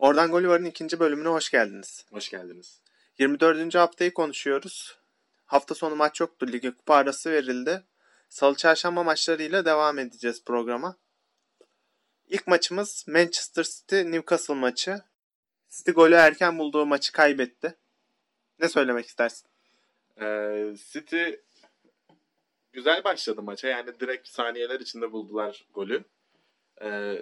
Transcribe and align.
Oradan 0.00 0.30
Golü 0.30 0.48
Var'ın 0.48 0.64
ikinci 0.64 1.00
bölümüne 1.00 1.28
hoş 1.28 1.50
geldiniz. 1.50 2.04
Hoş 2.12 2.28
geldiniz. 2.28 2.80
24. 3.18 3.74
haftayı 3.74 4.14
konuşuyoruz. 4.14 4.98
Hafta 5.46 5.74
sonu 5.74 5.96
maç 5.96 6.20
yoktu. 6.20 6.46
Lige 6.52 6.70
kupa 6.70 6.94
arası 6.94 7.30
verildi. 7.30 7.82
Salı 8.28 8.56
çarşamba 8.56 9.02
maçlarıyla 9.02 9.64
devam 9.64 9.98
edeceğiz 9.98 10.44
programa. 10.44 10.96
İlk 12.28 12.46
maçımız 12.46 13.04
Manchester 13.08 13.64
City 13.64 13.96
Newcastle 13.96 14.54
maçı. 14.54 15.02
City 15.70 15.90
golü 15.90 16.14
erken 16.14 16.58
bulduğu 16.58 16.86
maçı 16.86 17.12
kaybetti. 17.12 17.76
Ne 18.60 18.68
söylemek 18.68 19.06
istersin? 19.06 19.48
Ee, 20.20 20.74
City 20.92 21.24
güzel 22.72 23.04
başladı 23.04 23.42
maça. 23.42 23.68
Yani 23.68 24.00
direkt 24.00 24.28
saniyeler 24.28 24.80
içinde 24.80 25.12
buldular 25.12 25.66
golü. 25.74 26.04
Ee, 26.82 27.18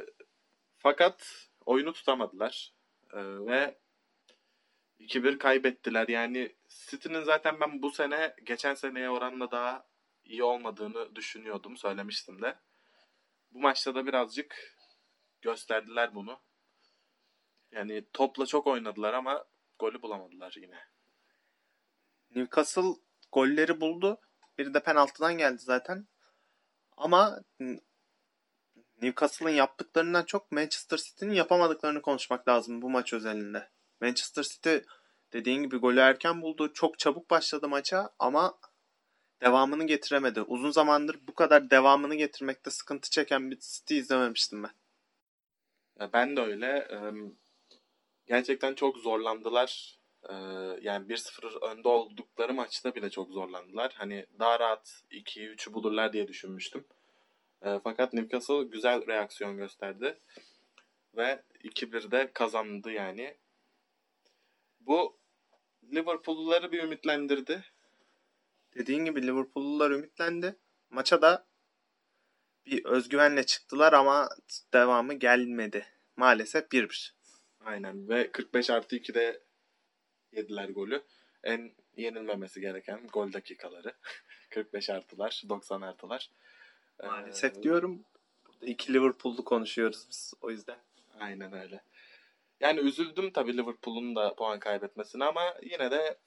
fakat 0.78 1.47
oyunu 1.68 1.92
tutamadılar. 1.92 2.74
Ee, 3.12 3.18
ve 3.22 3.78
2-1 5.00 5.38
kaybettiler. 5.38 6.08
Yani 6.08 6.56
City'nin 6.68 7.22
zaten 7.22 7.60
ben 7.60 7.82
bu 7.82 7.90
sene 7.90 8.34
geçen 8.44 8.74
seneye 8.74 9.10
oranla 9.10 9.50
daha 9.50 9.86
iyi 10.24 10.42
olmadığını 10.42 11.16
düşünüyordum. 11.16 11.76
Söylemiştim 11.76 12.42
de. 12.42 12.58
Bu 13.50 13.58
maçta 13.58 13.94
da 13.94 14.06
birazcık 14.06 14.76
gösterdiler 15.42 16.14
bunu. 16.14 16.40
Yani 17.72 18.04
topla 18.12 18.46
çok 18.46 18.66
oynadılar 18.66 19.14
ama 19.14 19.44
golü 19.78 20.02
bulamadılar 20.02 20.54
yine. 20.56 20.78
Newcastle 22.34 22.94
golleri 23.32 23.80
buldu. 23.80 24.20
Biri 24.58 24.74
de 24.74 24.82
penaltıdan 24.82 25.38
geldi 25.38 25.58
zaten. 25.58 26.06
Ama 26.96 27.40
Newcastle'ın 29.02 29.50
yaptıklarından 29.50 30.24
çok 30.24 30.52
Manchester 30.52 30.96
City'nin 30.96 31.34
yapamadıklarını 31.34 32.02
konuşmak 32.02 32.48
lazım 32.48 32.82
bu 32.82 32.90
maç 32.90 33.12
özelinde. 33.12 33.68
Manchester 34.00 34.42
City 34.42 34.76
dediğin 35.32 35.62
gibi 35.62 35.76
golü 35.76 36.00
erken 36.00 36.42
buldu. 36.42 36.72
Çok 36.72 36.98
çabuk 36.98 37.30
başladı 37.30 37.68
maça 37.68 38.10
ama 38.18 38.58
devamını 39.40 39.86
getiremedi. 39.86 40.42
Uzun 40.42 40.70
zamandır 40.70 41.18
bu 41.28 41.34
kadar 41.34 41.70
devamını 41.70 42.14
getirmekte 42.14 42.70
sıkıntı 42.70 43.10
çeken 43.10 43.50
bir 43.50 43.58
City 43.60 43.98
izlememiştim 43.98 44.62
ben. 44.62 44.70
Ben 46.12 46.36
de 46.36 46.40
öyle. 46.40 46.88
Gerçekten 48.26 48.74
çok 48.74 48.96
zorlandılar. 48.98 49.98
Yani 50.80 51.08
1-0 51.08 51.70
önde 51.70 51.88
oldukları 51.88 52.54
maçta 52.54 52.94
bile 52.94 53.10
çok 53.10 53.30
zorlandılar. 53.30 53.92
Hani 53.96 54.26
daha 54.38 54.60
rahat 54.60 55.02
2'yi 55.10 55.48
3'ü 55.48 55.72
bulurlar 55.72 56.12
diye 56.12 56.28
düşünmüştüm. 56.28 56.84
Fakat 57.60 58.12
Newcastle 58.12 58.62
güzel 58.62 59.06
reaksiyon 59.06 59.56
gösterdi. 59.56 60.18
Ve 61.16 61.42
2-1'de 61.64 62.32
kazandı 62.32 62.90
yani. 62.90 63.36
Bu 64.80 65.18
Liverpool'luları 65.92 66.72
bir 66.72 66.82
ümitlendirdi. 66.82 67.64
Dediğin 68.74 69.04
gibi 69.04 69.26
Liverpool'lular 69.26 69.90
ümitlendi. 69.90 70.56
Maça 70.90 71.22
da 71.22 71.46
bir 72.66 72.84
özgüvenle 72.84 73.46
çıktılar 73.46 73.92
ama 73.92 74.28
devamı 74.72 75.14
gelmedi. 75.14 75.86
Maalesef 76.16 76.64
1-1. 76.72 77.12
Aynen 77.60 78.08
ve 78.08 78.32
45 78.32 78.70
artı 78.70 78.96
2'de 78.96 79.42
yediler 80.32 80.68
golü. 80.68 81.02
En 81.44 81.74
yenilmemesi 81.96 82.60
gereken 82.60 83.06
gol 83.06 83.32
dakikaları. 83.32 83.96
45 84.50 84.90
artılar, 84.90 85.42
90 85.48 85.82
artılar. 85.82 86.30
Maalesef 87.02 87.56
ee, 87.56 87.62
diyorum. 87.62 88.04
Burada 88.48 88.66
iki 88.66 88.94
Liverpool'lu 88.94 89.44
konuşuyoruz 89.44 90.06
biz 90.10 90.34
o 90.40 90.50
yüzden. 90.50 90.78
Aynen 91.20 91.52
öyle. 91.52 91.82
Yani 92.60 92.80
üzüldüm 92.80 93.30
tabii 93.30 93.56
Liverpool'un 93.56 94.16
da 94.16 94.34
puan 94.34 94.58
kaybetmesine 94.58 95.24
ama 95.24 95.54
yine 95.62 95.90
de 95.90 96.18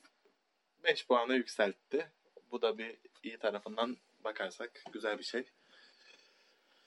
5 0.83 1.07
puanı 1.07 1.35
yükseltti. 1.35 2.07
Bu 2.51 2.61
da 2.61 2.77
bir 2.77 2.97
iyi 3.23 3.37
tarafından 3.37 3.97
bakarsak 4.23 4.83
güzel 4.93 5.17
bir 5.17 5.23
şey. 5.23 5.43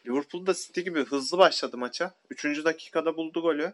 Liverpool 0.07 0.47
da 0.47 0.55
City 0.55 0.81
gibi 0.81 1.05
hızlı 1.05 1.39
başladı 1.39 1.77
maça. 1.77 2.15
Üçüncü 2.31 2.65
dakikada 2.65 3.17
buldu 3.17 3.43
golü. 3.43 3.73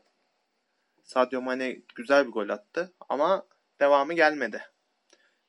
Sadio 1.03 1.43
Mane 1.43 1.79
güzel 1.95 2.27
bir 2.27 2.33
gol 2.33 2.49
attı 2.49 2.93
ama 3.09 3.47
devamı 3.81 4.15
gelmedi. 4.15 4.63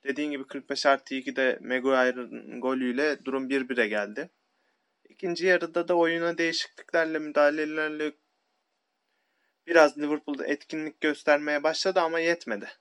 Dediğin 0.03 0.31
gibi 0.31 0.47
45 0.47 0.85
artı 0.85 1.15
2'de 1.15 1.59
Maguire'ın 1.61 2.61
golüyle 2.61 3.25
durum 3.25 3.49
1-1'e 3.49 3.87
geldi. 3.87 4.29
İkinci 5.11 5.45
yarıda 5.45 5.87
da 5.87 5.95
oyuna 5.95 6.37
değişikliklerle, 6.37 7.19
müdahalelerle 7.19 8.11
biraz 9.67 9.97
Liverpool'da 9.97 10.45
etkinlik 10.45 11.01
göstermeye 11.01 11.63
başladı 11.63 11.99
ama 11.99 12.19
yetmedi. 12.19 12.71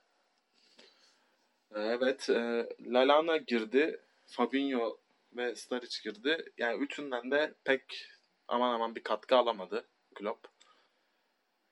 Evet, 1.75 2.29
e, 2.29 2.69
Lalana 2.85 3.37
girdi, 3.37 3.99
Fabinho 4.25 4.99
ve 5.33 5.55
Staric 5.55 5.97
girdi. 6.03 6.51
Yani 6.57 6.83
üçünden 6.83 7.31
de 7.31 7.53
pek 7.63 8.07
aman 8.47 8.73
aman 8.73 8.95
bir 8.95 9.03
katkı 9.03 9.35
alamadı 9.35 9.87
Klopp. 10.15 10.47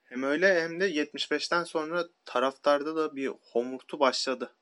Hem 0.03 0.23
öyle 0.23 0.61
hem 0.61 0.79
de 0.79 0.89
75'ten 0.89 1.63
sonra 1.63 2.05
taraftarda 2.25 2.95
da 2.95 3.15
bir 3.15 3.27
homurtu 3.27 3.99
başladı. 3.99 4.55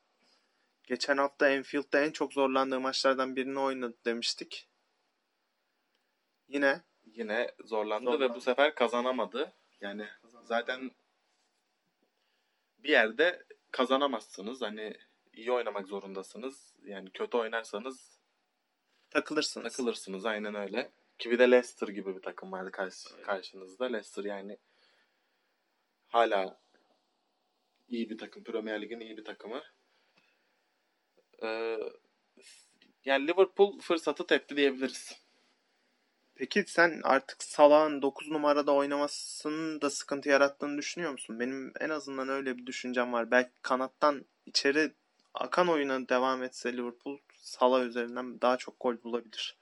Geçen 0.84 1.16
hafta 1.16 1.48
Enfield'da 1.48 2.00
en 2.00 2.10
çok 2.10 2.32
zorlandığı 2.32 2.80
maçlardan 2.80 3.36
birini 3.36 3.58
oynadı 3.58 3.96
demiştik. 4.04 4.68
Yine 6.48 6.82
yine 7.04 7.54
zorlandı, 7.64 8.04
zorlandı 8.04 8.20
ve 8.20 8.34
bu 8.34 8.40
sefer 8.40 8.74
kazanamadı. 8.74 9.52
Yani 9.80 10.08
kazanamadı. 10.22 10.48
zaten 10.48 10.90
bir 12.78 12.88
yerde 12.88 13.44
kazanamazsınız. 13.70 14.62
Hani 14.62 14.96
iyi 15.32 15.52
oynamak 15.52 15.86
zorundasınız. 15.86 16.74
Yani 16.84 17.10
kötü 17.10 17.36
oynarsanız 17.36 18.18
takılırsınız. 19.10 19.72
Takılırsınız 19.72 20.26
aynen 20.26 20.54
öyle. 20.54 20.90
Ki 21.18 21.30
bir 21.30 21.38
de 21.38 21.50
Leicester 21.50 21.88
gibi 21.88 22.16
bir 22.16 22.22
takım 22.22 22.52
vardı 22.52 22.70
karşı, 22.70 23.22
karşınızda. 23.22 23.84
Leicester 23.84 24.24
yani 24.24 24.58
hala 26.08 26.60
iyi 27.88 28.10
bir 28.10 28.18
takım. 28.18 28.44
Premier 28.44 28.82
Lig'in 28.82 29.00
iyi 29.00 29.16
bir 29.16 29.24
takımı. 29.24 29.62
Ee, 31.42 31.78
yani 33.04 33.28
Liverpool 33.28 33.78
fırsatı 33.80 34.26
tepti 34.26 34.56
diyebiliriz. 34.56 35.27
Peki 36.38 36.64
sen 36.66 37.00
artık 37.04 37.42
Salah'ın 37.42 38.02
9 38.02 38.30
numarada 38.30 38.72
oynamasının 38.74 39.80
da 39.80 39.90
sıkıntı 39.90 40.28
yarattığını 40.28 40.78
düşünüyor 40.78 41.12
musun? 41.12 41.40
Benim 41.40 41.72
en 41.80 41.88
azından 41.88 42.28
öyle 42.28 42.56
bir 42.56 42.66
düşüncem 42.66 43.12
var. 43.12 43.30
Belki 43.30 43.50
kanattan 43.62 44.24
içeri 44.46 44.92
akan 45.34 45.68
oyuna 45.68 46.08
devam 46.08 46.42
etse 46.42 46.72
Liverpool 46.72 47.18
Salah 47.36 47.84
üzerinden 47.84 48.40
daha 48.40 48.56
çok 48.56 48.80
gol 48.80 49.02
bulabilir. 49.04 49.56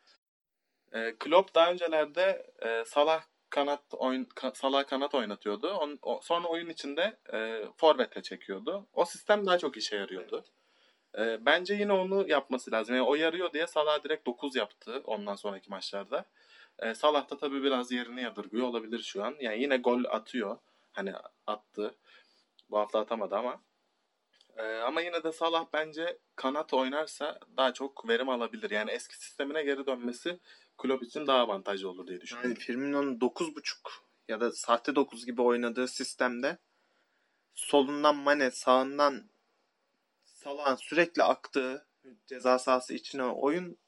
E, 0.92 1.14
Klopp 1.18 1.54
daha 1.54 1.70
öncelerde 1.70 2.52
e, 2.58 2.84
Salah 2.84 3.22
kanat 3.50 3.82
oyun 3.90 4.24
ka, 4.24 4.52
Salah 4.54 4.86
kanat 4.86 5.14
oynatıyordu. 5.14 5.68
On, 5.68 5.98
o, 6.02 6.20
sonra 6.22 6.48
oyun 6.48 6.68
içinde 6.68 7.16
e, 7.32 7.64
forvete 7.76 8.22
çekiyordu. 8.22 8.86
O 8.92 9.04
sistem 9.04 9.46
daha 9.46 9.58
çok 9.58 9.76
işe 9.76 9.96
yarıyordu. 9.96 10.44
E, 11.18 11.46
bence 11.46 11.74
yine 11.74 11.92
onu 11.92 12.28
yapması 12.28 12.72
lazım. 12.72 12.96
Yani 12.96 13.06
o 13.06 13.14
yarıyor 13.14 13.52
diye 13.52 13.66
Salah 13.66 14.04
direkt 14.04 14.26
9 14.26 14.56
yaptı 14.56 15.02
ondan 15.04 15.34
sonraki 15.34 15.70
maçlarda. 15.70 16.24
E, 16.78 16.94
Salah 16.94 17.30
da 17.30 17.36
tabii 17.36 17.62
biraz 17.62 17.92
yerini 17.92 18.22
yadırgıyor 18.22 18.66
olabilir 18.66 18.98
şu 18.98 19.24
an. 19.24 19.36
Yani 19.40 19.62
yine 19.62 19.76
gol 19.76 20.04
atıyor. 20.04 20.58
Hani 20.92 21.12
attı. 21.46 21.94
Bu 22.70 22.78
hafta 22.78 23.00
atamadı 23.00 23.36
ama. 23.36 23.62
E, 24.56 24.62
ama 24.62 25.00
yine 25.00 25.22
de 25.22 25.32
Salah 25.32 25.66
bence 25.72 26.18
kanat 26.36 26.74
oynarsa 26.74 27.38
daha 27.56 27.72
çok 27.72 28.08
verim 28.08 28.28
alabilir. 28.28 28.70
Yani 28.70 28.90
eski 28.90 29.16
sistemine 29.16 29.62
geri 29.62 29.86
dönmesi 29.86 30.40
Klopp 30.78 31.02
için 31.02 31.26
daha 31.26 31.38
avantajlı 31.38 31.88
olur 31.90 32.06
diye 32.06 32.20
düşünüyorum. 32.20 32.50
Yani 32.50 32.60
Firmino'nun 32.60 33.18
9.5 33.18 33.76
ya 34.28 34.40
da 34.40 34.52
sahte 34.52 34.94
9 34.94 35.26
gibi 35.26 35.42
oynadığı 35.42 35.88
sistemde 35.88 36.58
solundan 37.54 38.16
Mane, 38.16 38.50
sağından 38.50 39.30
Salah'ın 40.24 40.76
sürekli 40.76 41.22
aktığı 41.22 41.86
ceza 42.26 42.58
sahası 42.58 42.94
içine 42.94 43.24
oyun 43.24 43.78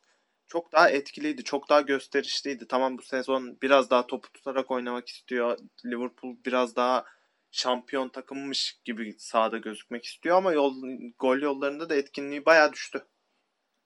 çok 0.48 0.72
daha 0.72 0.90
etkiliydi. 0.90 1.44
Çok 1.44 1.68
daha 1.68 1.80
gösterişliydi. 1.80 2.68
Tamam 2.68 2.98
bu 2.98 3.02
sezon 3.02 3.58
biraz 3.62 3.90
daha 3.90 4.06
topu 4.06 4.32
tutarak 4.32 4.70
oynamak 4.70 5.08
istiyor. 5.08 5.58
Liverpool 5.86 6.36
biraz 6.46 6.76
daha 6.76 7.04
şampiyon 7.50 8.08
takımmış 8.08 8.80
gibi 8.84 9.14
sahada 9.18 9.58
gözükmek 9.58 10.04
istiyor 10.04 10.36
ama 10.36 10.52
yol, 10.52 10.74
gol 11.18 11.38
yollarında 11.38 11.90
da 11.90 11.94
etkinliği 11.94 12.46
bayağı 12.46 12.72
düştü. 12.72 13.06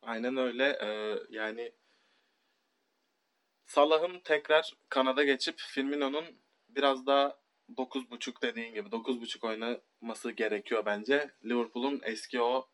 Aynen 0.03 0.37
öyle. 0.37 0.79
Ee, 0.82 1.19
yani 1.31 1.73
Salah'ın 3.67 4.20
tekrar 4.20 4.73
kanada 4.88 5.25
geçip 5.25 5.58
Firmino'nun 5.58 6.25
biraz 6.69 7.06
daha 7.06 7.38
9.5 7.76 8.43
dediğin 8.43 8.75
gibi 8.75 8.88
9.5 8.88 9.47
oynaması 9.47 10.31
gerekiyor 10.31 10.82
bence. 10.87 11.31
Liverpool'un 11.44 12.00
eski 12.05 12.41
o 12.41 12.69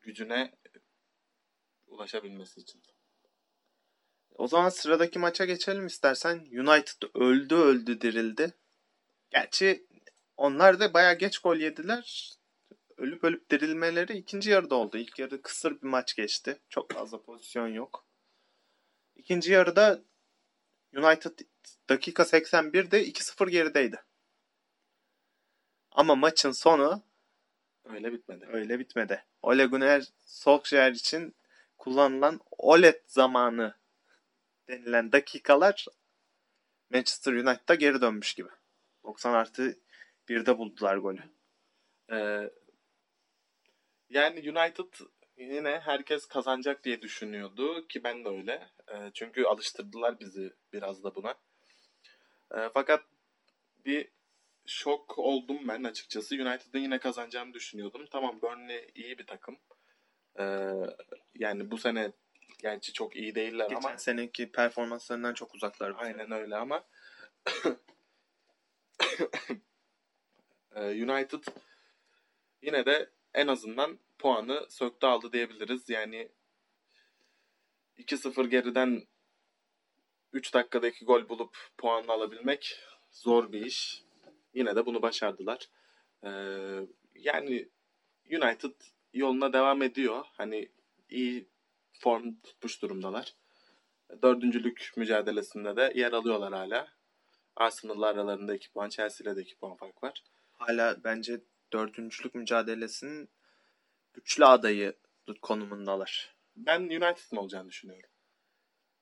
gücüne 0.00 0.52
ulaşabilmesi 1.86 2.60
için. 2.60 2.82
O 4.30 4.46
zaman 4.46 4.68
sıradaki 4.68 5.18
maça 5.18 5.44
geçelim 5.44 5.86
istersen. 5.86 6.36
United 6.38 7.02
öldü 7.14 7.54
öldü 7.54 8.00
dirildi. 8.00 8.54
Gerçi 9.30 9.86
onlar 10.36 10.80
da 10.80 10.94
bayağı 10.94 11.18
geç 11.18 11.38
gol 11.38 11.56
yediler. 11.56 12.32
Ölüp 12.96 13.24
ölüp 13.24 13.50
dirilmeleri 13.50 14.18
ikinci 14.18 14.50
yarıda 14.50 14.74
oldu. 14.74 14.96
İlk 14.96 15.18
yarı 15.18 15.42
kısır 15.42 15.82
bir 15.82 15.86
maç 15.86 16.16
geçti. 16.16 16.60
Çok 16.68 16.92
fazla 16.92 17.22
pozisyon 17.22 17.68
yok. 17.68 18.06
İkinci 19.16 19.52
yarıda 19.52 20.02
United 20.94 21.38
dakika 21.88 22.22
81'de 22.22 23.08
2-0 23.08 23.50
gerideydi. 23.50 24.04
Ama 25.90 26.14
maçın 26.14 26.52
sonu 26.52 27.02
Öyle 27.84 28.12
bitmedi. 28.12 28.46
öyle 28.48 28.78
bitmedi. 28.78 29.24
Ole 29.42 29.66
Gunnar 29.66 30.04
Solskjaer 30.24 30.92
için 30.92 31.36
kullanılan 31.78 32.40
OLED 32.50 33.00
zamanı 33.06 33.74
denilen 34.68 35.12
dakikalar 35.12 35.86
Manchester 36.90 37.32
United'da 37.32 37.74
geri 37.74 38.00
dönmüş 38.00 38.34
gibi. 38.34 38.48
90 39.04 39.32
artı 39.32 39.78
1'de 40.28 40.58
buldular 40.58 40.96
golü. 40.96 41.22
Ee, 42.12 42.50
yani 44.10 44.50
United 44.50 45.06
yine 45.36 45.80
herkes 45.80 46.26
kazanacak 46.26 46.84
diye 46.84 47.02
düşünüyordu 47.02 47.88
ki 47.88 48.04
ben 48.04 48.24
de 48.24 48.28
öyle. 48.28 48.68
Ee, 48.88 49.10
çünkü 49.14 49.44
alıştırdılar 49.44 50.20
bizi 50.20 50.52
biraz 50.72 51.04
da 51.04 51.14
buna. 51.14 51.34
Ee, 52.54 52.70
fakat 52.74 53.04
bir 53.84 54.08
şok 54.66 55.18
oldum 55.18 55.68
ben 55.68 55.84
açıkçası. 55.84 56.34
United'ın 56.34 56.78
yine 56.78 56.98
kazanacağını 56.98 57.54
düşünüyordum. 57.54 58.06
Tamam 58.10 58.42
Burnley 58.42 58.90
iyi 58.94 59.18
bir 59.18 59.26
takım. 59.26 59.58
Ee, 60.38 60.72
yani 61.34 61.70
bu 61.70 61.78
sene 61.78 62.12
gerçi 62.58 62.92
çok 62.92 63.16
iyi 63.16 63.34
değiller 63.34 63.68
Geçen 63.68 63.88
ama 63.88 63.98
seneki 63.98 64.52
performanslarından 64.52 65.34
çok 65.34 65.54
uzaklar. 65.54 65.94
Aynen 65.98 66.30
öyle 66.30 66.56
ama 66.56 66.84
Ee, 70.76 70.82
United 70.82 71.42
yine 72.62 72.86
de 72.86 73.10
en 73.34 73.46
azından 73.46 73.98
puanı 74.18 74.66
söktü 74.70 75.06
aldı 75.06 75.32
diyebiliriz. 75.32 75.88
Yani 75.88 76.28
2-0 77.98 78.46
geriden 78.46 79.02
3 80.32 80.54
dakikadaki 80.54 81.04
gol 81.04 81.28
bulup 81.28 81.56
puanını 81.78 82.12
alabilmek 82.12 82.80
zor 83.10 83.52
bir 83.52 83.66
iş. 83.66 84.02
Yine 84.54 84.76
de 84.76 84.86
bunu 84.86 85.02
başardılar. 85.02 85.68
Ee, 86.24 86.30
yani 87.14 87.68
United 88.30 88.74
yoluna 89.18 89.52
devam 89.52 89.82
ediyor. 89.82 90.24
Hani 90.32 90.68
iyi 91.10 91.48
form 91.92 92.34
tutmuş 92.42 92.82
durumdalar. 92.82 93.34
Dördüncülük 94.22 94.92
mücadelesinde 94.96 95.76
de 95.76 95.92
yer 95.94 96.12
alıyorlar 96.12 96.52
hala. 96.52 96.88
Arsenal'la 97.56 98.06
aralarında 98.06 98.54
2 98.54 98.72
puan, 98.72 98.88
Chelsea 98.88 99.24
ile 99.24 99.36
de 99.36 99.40
2 99.42 99.56
puan 99.58 99.76
fark 99.76 100.02
var. 100.02 100.22
Hala 100.52 101.04
bence 101.04 101.40
dördüncülük 101.72 102.34
mücadelesinin 102.34 103.28
güçlü 104.14 104.44
adayı 104.44 104.94
konumundalar. 105.42 106.34
Ben 106.56 106.80
United'ın 106.80 107.36
olacağını 107.36 107.68
düşünüyorum. 107.68 108.10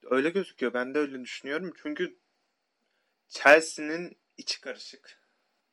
Öyle 0.03 0.31
gözüküyor. 0.31 0.75
Ben 0.75 0.95
de 0.95 0.99
öyle 0.99 1.21
düşünüyorum. 1.21 1.73
Çünkü 1.83 2.19
Chelsea'nin 3.29 4.17
içi 4.37 4.61
karışık. 4.61 5.21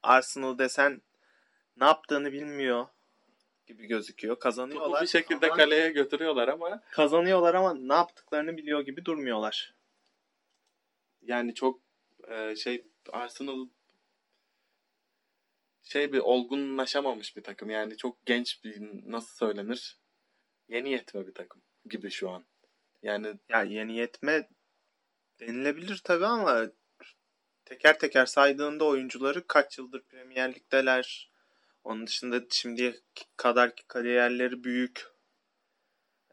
Arsenal 0.03 0.57
desen 0.57 1.01
ne 1.77 1.85
yaptığını 1.85 2.31
bilmiyor 2.31 2.87
gibi 3.71 3.87
gözüküyor. 3.87 4.35
Topu 4.35 4.43
Kazanıyorlar. 4.43 5.01
bir 5.01 5.07
şekilde 5.07 5.45
ama, 5.45 5.55
kaleye 5.55 5.89
götürüyorlar 5.89 6.47
ama 6.47 6.81
kazanıyorlar 6.91 7.53
ama 7.53 7.73
ne 7.73 7.93
yaptıklarını 7.93 8.57
biliyor 8.57 8.81
gibi 8.81 9.05
durmuyorlar. 9.05 9.75
yani 11.21 11.53
çok 11.53 11.81
e, 12.27 12.55
şey 12.55 12.85
Arsenal 13.11 13.67
şey 15.83 16.13
bir 16.13 16.19
olgunlaşamamış 16.19 17.37
bir 17.37 17.43
takım. 17.43 17.69
Yani 17.69 17.97
çok 17.97 18.25
genç 18.25 18.63
bir 18.63 18.81
nasıl 19.11 19.35
söylenir? 19.35 19.99
Yeni 20.69 20.91
yetme 20.91 21.27
bir 21.27 21.33
takım 21.33 21.61
gibi 21.85 22.11
şu 22.11 22.29
an. 22.29 22.45
Yani 23.03 23.39
Ya 23.49 23.63
yeni 23.63 23.97
yetme 23.97 24.49
denilebilir 25.39 26.01
tabii 26.03 26.25
ama 26.25 26.65
teker 27.65 27.99
teker 27.99 28.25
saydığında 28.25 28.85
oyuncuları 28.85 29.47
kaç 29.47 29.77
yıldır 29.77 30.03
Premier 30.03 30.55
Lig'deler. 30.55 31.30
Onun 31.83 32.07
dışında 32.07 32.41
şimdiye 32.51 32.95
kadar 33.37 33.75
kariyerleri 33.87 34.63
büyük. 34.63 35.07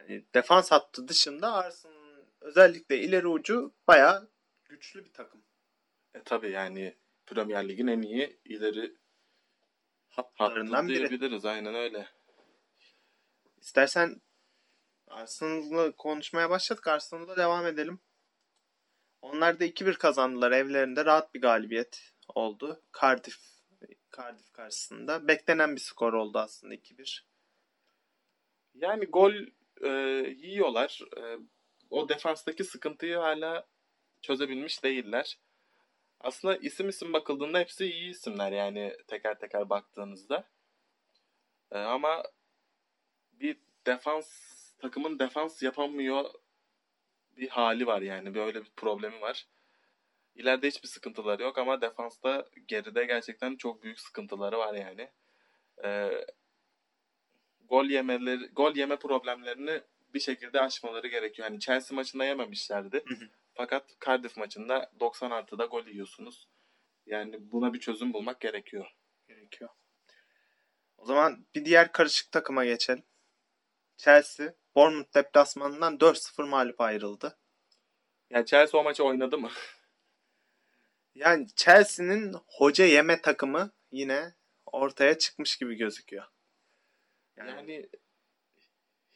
Yani 0.00 0.24
defans 0.34 0.70
hattı 0.70 1.08
dışında 1.08 1.52
Arsenal'ın 1.52 2.26
özellikle 2.40 2.98
ileri 2.98 3.26
ucu 3.26 3.74
bayağı 3.86 4.30
güçlü 4.64 5.04
bir 5.04 5.12
takım. 5.12 5.42
e, 6.14 6.22
tabii 6.24 6.50
yani 6.50 6.96
Premier 7.26 7.68
Lig'in 7.68 7.86
en 7.86 8.02
iyi 8.02 8.40
ileri 8.44 8.96
Hatlarından 10.08 10.88
biri. 10.88 10.98
diyebiliriz. 11.10 11.44
Aynen 11.44 11.74
öyle. 11.74 12.08
İstersen 13.56 14.20
Arsenal'la 15.06 15.92
konuşmaya 15.92 16.50
başladık. 16.50 16.86
Arsenal'la 16.86 17.36
devam 17.36 17.66
edelim. 17.66 18.00
Onlar 19.22 19.60
da 19.60 19.64
2-1 19.64 19.94
kazandılar. 19.98 20.52
Evlerinde 20.52 21.04
rahat 21.04 21.34
bir 21.34 21.40
galibiyet 21.40 22.12
oldu. 22.28 22.82
Cardiff 23.00 23.57
Cardiff 24.16 24.52
karşısında. 24.52 25.28
Beklenen 25.28 25.76
bir 25.76 25.80
skor 25.80 26.12
oldu 26.12 26.38
aslında 26.38 26.74
2-1. 26.74 27.24
Yani 28.74 29.04
gol 29.04 29.32
e, 29.82 29.88
yiyorlar. 30.36 31.00
E, 31.16 31.38
o 31.90 32.08
defanstaki 32.08 32.64
sıkıntıyı 32.64 33.16
hala 33.16 33.66
çözebilmiş 34.22 34.84
değiller. 34.84 35.38
Aslında 36.20 36.56
isim 36.56 36.88
isim 36.88 37.12
bakıldığında 37.12 37.58
hepsi 37.58 37.84
iyi 37.86 38.10
isimler 38.10 38.52
yani 38.52 38.96
teker 39.06 39.38
teker 39.38 39.70
baktığınızda. 39.70 40.48
E, 41.70 41.78
ama 41.78 42.22
bir 43.32 43.60
defans 43.86 44.28
takımın 44.78 45.18
defans 45.18 45.62
yapamıyor 45.62 46.30
bir 47.36 47.48
hali 47.48 47.86
var 47.86 48.02
yani 48.02 48.34
böyle 48.34 48.64
bir 48.64 48.70
problemi 48.76 49.20
var. 49.20 49.46
İleride 50.38 50.68
hiçbir 50.68 50.88
sıkıntıları 50.88 51.42
yok 51.42 51.58
ama 51.58 51.80
defansta 51.80 52.46
geride 52.68 53.04
gerçekten 53.04 53.56
çok 53.56 53.82
büyük 53.82 54.00
sıkıntıları 54.00 54.58
var 54.58 54.74
yani. 54.74 55.10
E, 55.84 56.10
gol 57.68 57.84
yemeleri, 57.84 58.46
gol 58.46 58.76
yeme 58.76 58.96
problemlerini 58.96 59.80
bir 60.14 60.20
şekilde 60.20 60.60
aşmaları 60.60 61.08
gerekiyor. 61.08 61.48
Hani 61.48 61.60
Chelsea 61.60 61.96
maçında 61.96 62.24
yememişlerdi. 62.24 63.04
Hı 63.08 63.14
hı. 63.14 63.28
Fakat 63.54 63.96
Cardiff 64.06 64.36
maçında 64.36 64.90
90 65.00 65.30
artıda 65.30 65.64
gol 65.64 65.86
yiyorsunuz. 65.86 66.48
Yani 67.06 67.52
buna 67.52 67.74
bir 67.74 67.80
çözüm 67.80 68.12
bulmak 68.12 68.40
gerekiyor. 68.40 68.86
Gerekiyor. 69.28 69.70
O 70.98 71.04
zaman 71.04 71.46
bir 71.54 71.64
diğer 71.64 71.92
karışık 71.92 72.32
takıma 72.32 72.64
geçelim. 72.64 73.04
Chelsea 73.96 74.54
Bournemouth 74.74 75.14
deplasmanından 75.14 75.96
4-0 75.96 76.48
mağlup 76.48 76.80
ayrıldı. 76.80 77.38
Yani 78.30 78.46
Chelsea 78.46 78.80
o 78.80 78.84
maçı 78.84 79.04
oynadı 79.04 79.38
mı? 79.38 79.50
Yani 81.18 81.46
Chelsea'nin 81.56 82.34
hoca 82.46 82.84
yeme 82.84 83.22
takımı 83.22 83.70
yine 83.92 84.34
ortaya 84.66 85.18
çıkmış 85.18 85.56
gibi 85.56 85.74
gözüküyor. 85.74 86.24
Yani, 87.36 87.50
Yani 87.50 87.88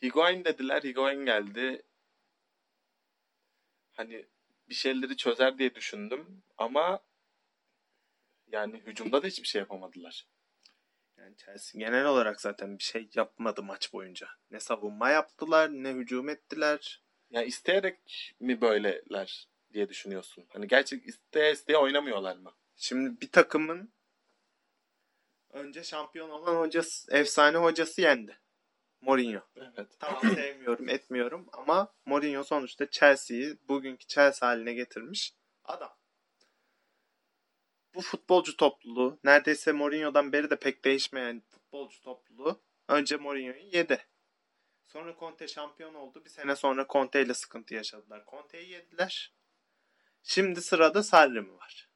Higuain 0.02 0.44
dediler. 0.44 0.82
Higuain 0.82 1.24
geldi. 1.26 1.82
Hani 3.92 4.26
bir 4.68 4.74
şeyleri 4.74 5.16
çözer 5.16 5.58
diye 5.58 5.74
düşündüm 5.74 6.42
ama 6.58 7.00
yani 8.46 8.78
hücumda 8.78 9.22
da 9.22 9.26
hiçbir 9.26 9.48
şey 9.48 9.58
yapamadılar. 9.58 10.26
yani 11.16 11.36
Chelsea 11.36 11.78
genel 11.78 12.04
olarak 12.04 12.40
zaten 12.40 12.78
bir 12.78 12.82
şey 12.82 13.08
yapmadı 13.14 13.62
maç 13.62 13.92
boyunca. 13.92 14.28
Ne 14.50 14.60
savunma 14.60 15.10
yaptılar 15.10 15.70
ne 15.70 15.92
hücum 15.92 16.28
ettiler. 16.28 17.02
Yani 17.30 17.46
isteyerek 17.46 18.34
mi 18.40 18.60
böyleler 18.60 19.51
diye 19.72 19.88
düşünüyorsun? 19.88 20.46
Hani 20.48 20.68
gerçek 20.68 21.06
isteye 21.06 21.52
isteye 21.52 21.78
oynamıyorlar 21.78 22.36
mı? 22.36 22.52
Şimdi 22.76 23.20
bir 23.20 23.32
takımın 23.32 23.92
önce 25.50 25.84
şampiyon 25.84 26.30
olan 26.30 26.60
hocası, 26.60 27.16
efsane 27.16 27.56
hocası 27.56 28.00
yendi. 28.00 28.38
Mourinho. 29.00 29.40
Evet. 29.56 29.88
Tamam 29.98 30.22
sevmiyorum, 30.34 30.88
etmiyorum 30.88 31.48
ama 31.52 31.94
Mourinho 32.06 32.44
sonuçta 32.44 32.90
Chelsea'yi 32.90 33.58
bugünkü 33.68 34.06
Chelsea 34.06 34.48
haline 34.48 34.74
getirmiş 34.74 35.34
adam. 35.64 35.96
Bu 37.94 38.00
futbolcu 38.00 38.56
topluluğu 38.56 39.18
neredeyse 39.24 39.72
Mourinho'dan 39.72 40.32
beri 40.32 40.50
de 40.50 40.56
pek 40.56 40.84
değişmeyen 40.84 41.42
futbolcu 41.50 42.00
topluluğu 42.00 42.62
önce 42.88 43.16
Mourinho'yu 43.16 43.66
yedi. 43.72 44.06
Sonra 44.86 45.16
Conte 45.18 45.48
şampiyon 45.48 45.94
oldu. 45.94 46.24
Bir 46.24 46.30
sene 46.30 46.56
sonra 46.56 46.86
Conte 46.88 47.22
ile 47.22 47.34
sıkıntı 47.34 47.74
yaşadılar. 47.74 48.24
Conte'yi 48.30 48.70
yediler. 48.70 49.34
Şimdi 50.22 50.62
sırada 50.62 51.02
Sarri 51.02 51.40
mi 51.40 51.54
var? 51.58 51.88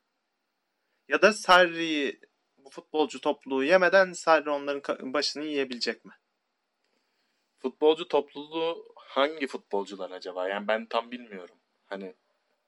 Ya 1.09 1.23
da 1.23 1.33
Sarri'yi 1.33 2.21
bu 2.59 2.71
futbolcu 2.71 3.21
topluluğu 3.21 3.65
yemeden 3.65 4.13
Sarri 4.13 4.51
onların 4.51 5.13
başını 5.15 5.45
yiyebilecek 5.45 6.05
mi? 6.05 6.13
Futbolcu 7.59 8.09
topluluğu 8.09 8.95
hangi 8.97 9.47
futbolcular 9.47 10.11
acaba? 10.11 10.49
Yani 10.49 10.69
ben 10.69 10.87
tam 10.87 11.11
bilmiyorum. 11.11 11.57
Hani 11.87 12.15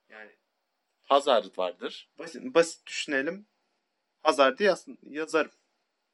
Yani 0.09 0.31
Hazard 1.03 1.59
vardır. 1.59 2.09
basit, 2.19 2.43
basit 2.55 2.87
düşünelim. 2.87 3.47
Hazard'ı 4.23 4.63
yaz- 4.63 4.87
yazarım. 5.03 5.53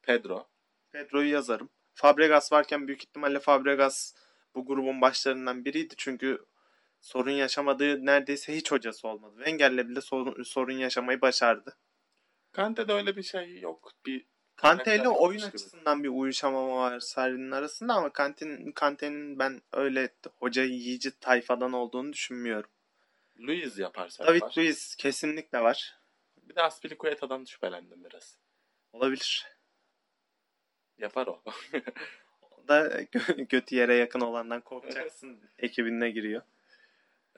Pedro. 0.01 0.47
Pedro'yu 0.91 1.29
yazarım. 1.31 1.69
Fabregas 1.93 2.51
varken 2.51 2.87
büyük 2.87 3.03
ihtimalle 3.03 3.39
Fabregas 3.39 4.13
bu 4.55 4.65
grubun 4.65 5.01
başlarından 5.01 5.65
biriydi. 5.65 5.93
Çünkü 5.97 6.45
sorun 7.05 7.31
yaşamadığı 7.31 8.05
neredeyse 8.05 8.55
hiç 8.55 8.71
hocası 8.71 9.07
olmadı. 9.07 9.33
Wenger'le 9.35 9.89
bile 9.89 10.01
sorun, 10.01 10.43
sorun 10.43 10.73
yaşamayı 10.77 11.21
başardı. 11.21 11.77
Kante'de 12.51 12.93
öyle 12.93 13.15
bir 13.15 13.23
şey 13.23 13.59
yok. 13.59 13.91
Bir 14.05 14.25
Kante 14.55 14.95
ile 14.95 15.09
oyun 15.09 15.37
gibi. 15.37 15.47
açısından 15.47 16.03
bir 16.03 16.09
uyuşamama 16.09 16.75
var 16.77 16.99
Sarri'nin 16.99 17.51
arasında 17.51 17.93
ama 17.93 18.13
Kante'nin 18.13 18.71
Kante'nin 18.71 19.39
ben 19.39 19.61
öyle 19.73 20.09
hocayı 20.39 20.71
yiyici 20.71 21.19
tayfadan 21.19 21.73
olduğunu 21.73 22.13
düşünmüyorum. 22.13 22.69
Luiz 23.39 23.79
yaparsa 23.79 24.27
David 24.27 24.41
yapar. 24.41 24.53
Luiz 24.57 24.95
kesinlikle 24.95 25.59
var. 25.59 25.95
Bir 26.37 26.55
de 26.55 26.61
Aspilicueta'dan 26.61 27.45
şüphelendim 27.45 28.03
biraz. 28.03 28.37
Olabilir. 28.93 29.45
Yapar 30.97 31.27
o. 31.27 31.43
O 32.41 32.67
da 32.67 33.01
götü 33.37 33.75
yere 33.75 33.95
yakın 33.95 34.21
olandan 34.21 34.61
korkacaksın 34.61 35.39
ekibine 35.57 36.09
giriyor. 36.11 36.41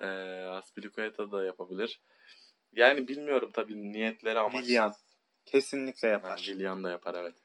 Ee, 0.01 0.06
Aspilicueta 0.48 1.32
da 1.32 1.46
yapabilir. 1.46 2.01
Yani 2.72 3.08
bilmiyorum 3.08 3.51
tabii 3.54 3.92
niyetleri 3.92 4.39
amaç. 4.39 4.54
Willian. 4.54 4.94
Kesinlikle 5.46 6.08
Ha, 6.08 6.12
yapar. 6.12 6.38
Willian 6.38 6.84
da 6.84 6.89
yapar 6.92 7.16
evet. 7.16 7.36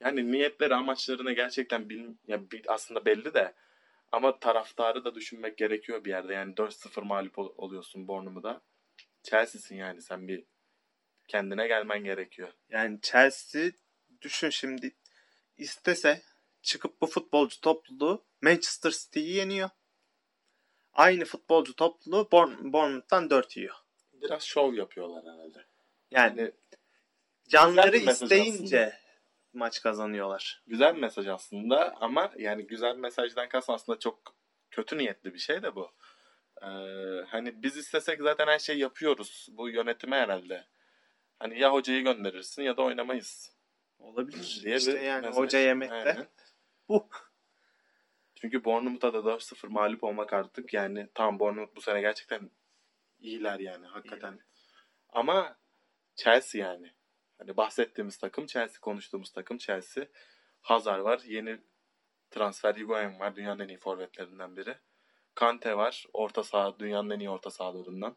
Yani 0.00 0.32
niyetleri 0.32 0.74
amaçlarını 0.74 1.32
gerçekten 1.32 1.88
bil, 1.88 2.08
ya 2.26 2.40
aslında 2.68 3.04
belli 3.04 3.34
de 3.34 3.54
ama 4.12 4.38
taraftarı 4.38 5.04
da 5.04 5.14
düşünmek 5.14 5.58
gerekiyor 5.58 6.04
bir 6.04 6.10
yerde. 6.10 6.34
Yani 6.34 6.54
4-0 6.54 7.04
mağlup 7.04 7.38
ol- 7.38 7.54
oluyorsun 7.56 8.08
Bournemouth'a. 8.08 8.62
Chelsea'sin 9.22 9.76
yani 9.76 10.02
sen 10.02 10.28
bir 10.28 10.44
kendine 11.28 11.66
gelmen 11.66 12.04
gerekiyor. 12.04 12.52
Yani 12.68 13.00
Chelsea 13.02 13.70
düşün 14.22 14.50
şimdi 14.50 14.96
istese 15.56 16.22
çıkıp 16.62 17.00
bu 17.00 17.06
futbolcu 17.06 17.60
topluluğu 17.60 18.24
Manchester 18.42 18.90
City'yi 18.90 19.36
yeniyor. 19.36 19.70
Aynı 20.92 21.24
futbolcu 21.24 21.72
Bourne- 21.76 22.72
Bournemouth'tan 22.72 23.30
4 23.30 23.56
yiyor. 23.56 23.74
Biraz 24.12 24.42
şov 24.42 24.74
yapıyorlar 24.74 25.24
herhalde. 25.24 25.64
Yani 26.10 26.40
Yani 26.40 26.52
canları 27.48 27.96
isteyince 27.96 28.92
maç 29.52 29.82
kazanıyorlar. 29.82 30.62
güzel 30.66 30.94
bir 30.96 31.00
mesaj 31.00 31.26
aslında 31.28 31.94
ama 32.00 32.32
yani 32.38 32.66
güzel 32.66 32.96
mesajdan 32.96 33.48
kastım 33.48 33.74
aslında 33.74 33.98
çok 33.98 34.34
kötü 34.70 34.98
niyetli 34.98 35.34
bir 35.34 35.38
şey 35.38 35.62
de 35.62 35.74
bu. 35.74 35.90
Ee, 36.62 36.66
hani 37.28 37.62
biz 37.62 37.76
istesek 37.76 38.20
zaten 38.22 38.46
her 38.46 38.58
şeyi 38.58 38.78
yapıyoruz. 38.78 39.46
Bu 39.50 39.68
yönetime 39.68 40.16
herhalde. 40.16 40.66
Hani 41.38 41.58
ya 41.60 41.72
hocayı 41.72 42.04
gönderirsin 42.04 42.62
ya 42.62 42.76
da 42.76 42.82
oynamayız. 42.82 43.52
Olabilir. 43.98 44.60
diye 44.64 44.76
işte 44.76 44.98
yani 45.04 45.26
mesaj. 45.26 45.36
hoca 45.44 45.58
yemekte 45.58 45.94
Aynen. 45.94 46.26
bu. 46.88 47.08
Çünkü 48.40 48.64
Bournemouth'a 48.64 49.12
da 49.12 49.18
4-0 49.18 49.68
mağlup 49.68 50.04
olmak 50.04 50.32
artık 50.32 50.74
yani 50.74 51.08
tam 51.14 51.38
Bournemouth 51.38 51.76
bu 51.76 51.80
sene 51.80 52.00
gerçekten 52.00 52.50
iyiler 53.18 53.58
yani 53.58 53.86
hakikaten. 53.86 54.32
İyiler. 54.32 54.44
Ama 55.08 55.58
Chelsea 56.14 56.66
yani. 56.66 56.94
Hani 57.38 57.56
bahsettiğimiz 57.56 58.18
takım 58.18 58.46
Chelsea, 58.46 58.80
konuştuğumuz 58.80 59.32
takım 59.32 59.58
Chelsea. 59.58 60.06
Hazard 60.60 61.04
var, 61.04 61.20
yeni 61.26 61.60
transfer 62.30 62.74
Higuain 62.74 63.18
var, 63.20 63.36
dünyanın 63.36 63.58
en 63.64 63.68
iyi 63.68 63.78
forvetlerinden 63.78 64.56
biri. 64.56 64.78
Kante 65.34 65.76
var, 65.76 66.06
orta 66.12 66.42
saha, 66.42 66.78
dünyanın 66.78 67.10
en 67.10 67.20
iyi 67.20 67.30
orta 67.30 67.50
sahalarından. 67.50 68.16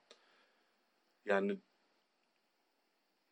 Yani 1.26 1.60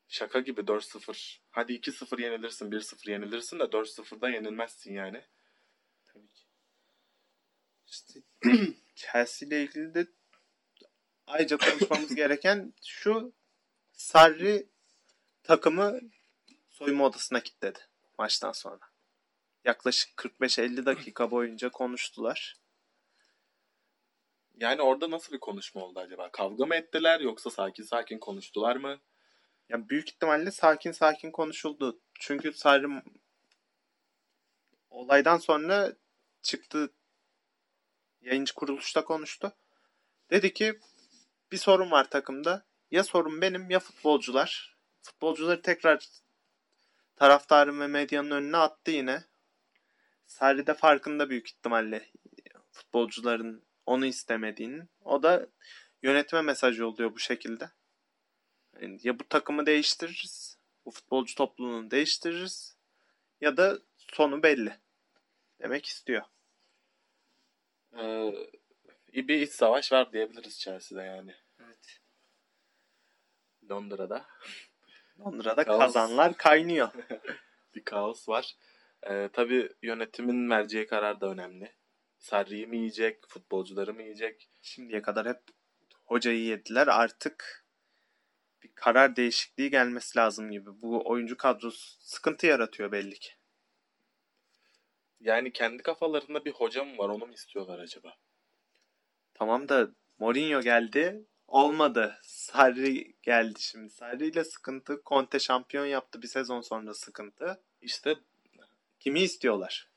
şaka 0.07 0.39
gibi 0.39 0.61
4-0. 0.61 1.39
Hadi 1.49 1.73
2-0 1.73 2.21
yenilirsin, 2.21 2.71
1-0 2.71 3.11
yenilirsin 3.11 3.59
de 3.59 3.63
4-0'da 3.63 4.29
yenilmezsin 4.29 4.93
yani. 4.93 5.23
İşte 7.91 8.19
Chelsea 8.95 9.47
ile 9.47 9.63
ilgili 9.63 9.93
de 9.93 10.07
ayrıca 11.27 11.57
konuşmamız 11.57 12.15
gereken 12.15 12.73
şu 12.85 13.33
Sarri 13.93 14.69
takımı 15.43 15.99
soyunma 16.69 17.05
odasına 17.05 17.43
kilitledi 17.43 17.79
maçtan 18.17 18.51
sonra. 18.51 18.79
Yaklaşık 19.65 20.17
45-50 20.17 20.85
dakika 20.85 21.31
boyunca 21.31 21.69
konuştular. 21.69 22.57
Yani 24.55 24.81
orada 24.81 25.11
nasıl 25.11 25.33
bir 25.33 25.39
konuşma 25.39 25.81
oldu 25.81 25.99
acaba? 25.99 26.31
Kavga 26.31 26.65
mı 26.65 26.75
ettiler 26.75 27.19
yoksa 27.19 27.49
sakin 27.49 27.83
sakin 27.83 28.19
konuştular 28.19 28.75
mı? 28.75 28.99
Ya 29.69 29.89
büyük 29.89 30.09
ihtimalle 30.09 30.51
sakin 30.51 30.91
sakin 30.91 31.31
konuşuldu. 31.31 31.99
Çünkü 32.19 32.53
Sarri 32.53 32.87
olaydan 34.89 35.37
sonra 35.37 35.93
çıktı 36.41 36.93
yayıncı 38.21 38.53
kuruluşta 38.53 39.03
konuştu. 39.03 39.53
Dedi 40.29 40.53
ki 40.53 40.79
bir 41.51 41.57
sorun 41.57 41.91
var 41.91 42.09
takımda. 42.09 42.65
Ya 42.91 43.03
sorun 43.03 43.41
benim 43.41 43.69
ya 43.69 43.79
futbolcular. 43.79 44.77
Futbolcuları 45.01 45.61
tekrar 45.61 46.07
taraftarın 47.15 47.79
ve 47.79 47.87
medyanın 47.87 48.31
önüne 48.31 48.57
attı 48.57 48.91
yine. 48.91 49.23
Sarri 50.27 50.67
de 50.67 50.73
farkında 50.73 51.29
büyük 51.29 51.47
ihtimalle 51.47 52.09
futbolcuların 52.71 53.63
onu 53.85 54.05
istemediğinin. 54.05 54.89
O 55.03 55.23
da 55.23 55.47
yönetime 56.03 56.41
mesajı 56.41 56.87
oluyor 56.87 57.13
bu 57.13 57.19
şekilde. 57.19 57.71
Yani 58.81 58.99
ya 59.03 59.19
bu 59.19 59.23
takımı 59.29 59.65
değiştiririz, 59.65 60.57
bu 60.85 60.91
futbolcu 60.91 61.35
topluluğunu 61.35 61.91
değiştiririz 61.91 62.77
ya 63.41 63.57
da 63.57 63.79
sonu 63.97 64.43
belli 64.43 64.77
demek 65.61 65.85
istiyor. 65.85 66.23
Ee, 67.97 68.33
bir 69.13 69.41
iç 69.41 69.51
savaş 69.51 69.91
var 69.91 70.13
diyebiliriz 70.13 70.59
Chelsea'de 70.59 71.03
yani. 71.03 71.35
Evet. 71.59 71.99
Londra'da 73.69 74.25
Londra'da 75.19 75.63
Kaos. 75.63 75.79
kazanlar 75.79 76.37
kaynıyor. 76.37 76.89
bir 77.75 77.83
kaos 77.83 78.29
var. 78.29 78.55
Ee, 79.03 79.29
tabii 79.33 79.69
yönetimin 79.81 80.35
merceği 80.35 80.87
karar 80.87 81.21
da 81.21 81.27
önemli. 81.27 81.75
Sarri'yi 82.19 82.67
mi 82.67 82.77
yiyecek, 82.77 83.27
futbolcuları 83.27 83.93
mı 83.93 84.01
yiyecek? 84.01 84.49
Şimdiye 84.61 85.01
kadar 85.01 85.27
hep 85.27 85.41
hocayı 86.05 86.43
yediler. 86.43 86.87
Artık 86.87 87.65
bir 88.63 88.71
karar 88.75 89.15
değişikliği 89.15 89.69
gelmesi 89.69 90.17
lazım 90.17 90.51
gibi. 90.51 90.81
Bu 90.81 91.09
oyuncu 91.09 91.37
kadrosu 91.37 91.97
sıkıntı 91.99 92.47
yaratıyor 92.47 92.91
belli 92.91 93.19
ki. 93.19 93.31
Yani 95.21 95.53
kendi 95.53 95.83
kafalarında 95.83 96.45
bir 96.45 96.51
hoca 96.51 96.83
mı 96.83 96.97
var 96.97 97.09
onu 97.09 97.25
mu 97.25 97.33
istiyorlar 97.33 97.79
acaba? 97.79 98.17
Tamam 99.33 99.69
da 99.69 99.87
Mourinho 100.19 100.61
geldi. 100.61 101.25
Olmadı. 101.47 102.17
Sarri 102.21 103.13
geldi 103.21 103.61
şimdi. 103.61 103.89
Sarri 103.89 104.27
ile 104.27 104.43
sıkıntı. 104.43 105.01
Conte 105.05 105.39
şampiyon 105.39 105.85
yaptı 105.85 106.21
bir 106.21 106.27
sezon 106.27 106.61
sonra 106.61 106.93
sıkıntı. 106.93 107.63
İşte 107.81 108.15
Kimi 109.01 109.19
istiyorlar? 109.19 109.89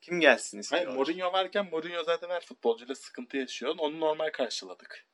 Kim 0.00 0.20
gelsin 0.20 0.56
hayır, 0.56 0.62
istiyorlar? 0.62 0.94
Mourinho 0.94 1.32
varken 1.32 1.70
Mourinho 1.70 2.04
zaten 2.04 2.28
her 2.28 2.44
futbolcuyla 2.44 2.94
sıkıntı 2.94 3.36
yaşıyor. 3.36 3.74
Onu 3.78 4.00
normal 4.00 4.30
karşıladık. 4.30 5.06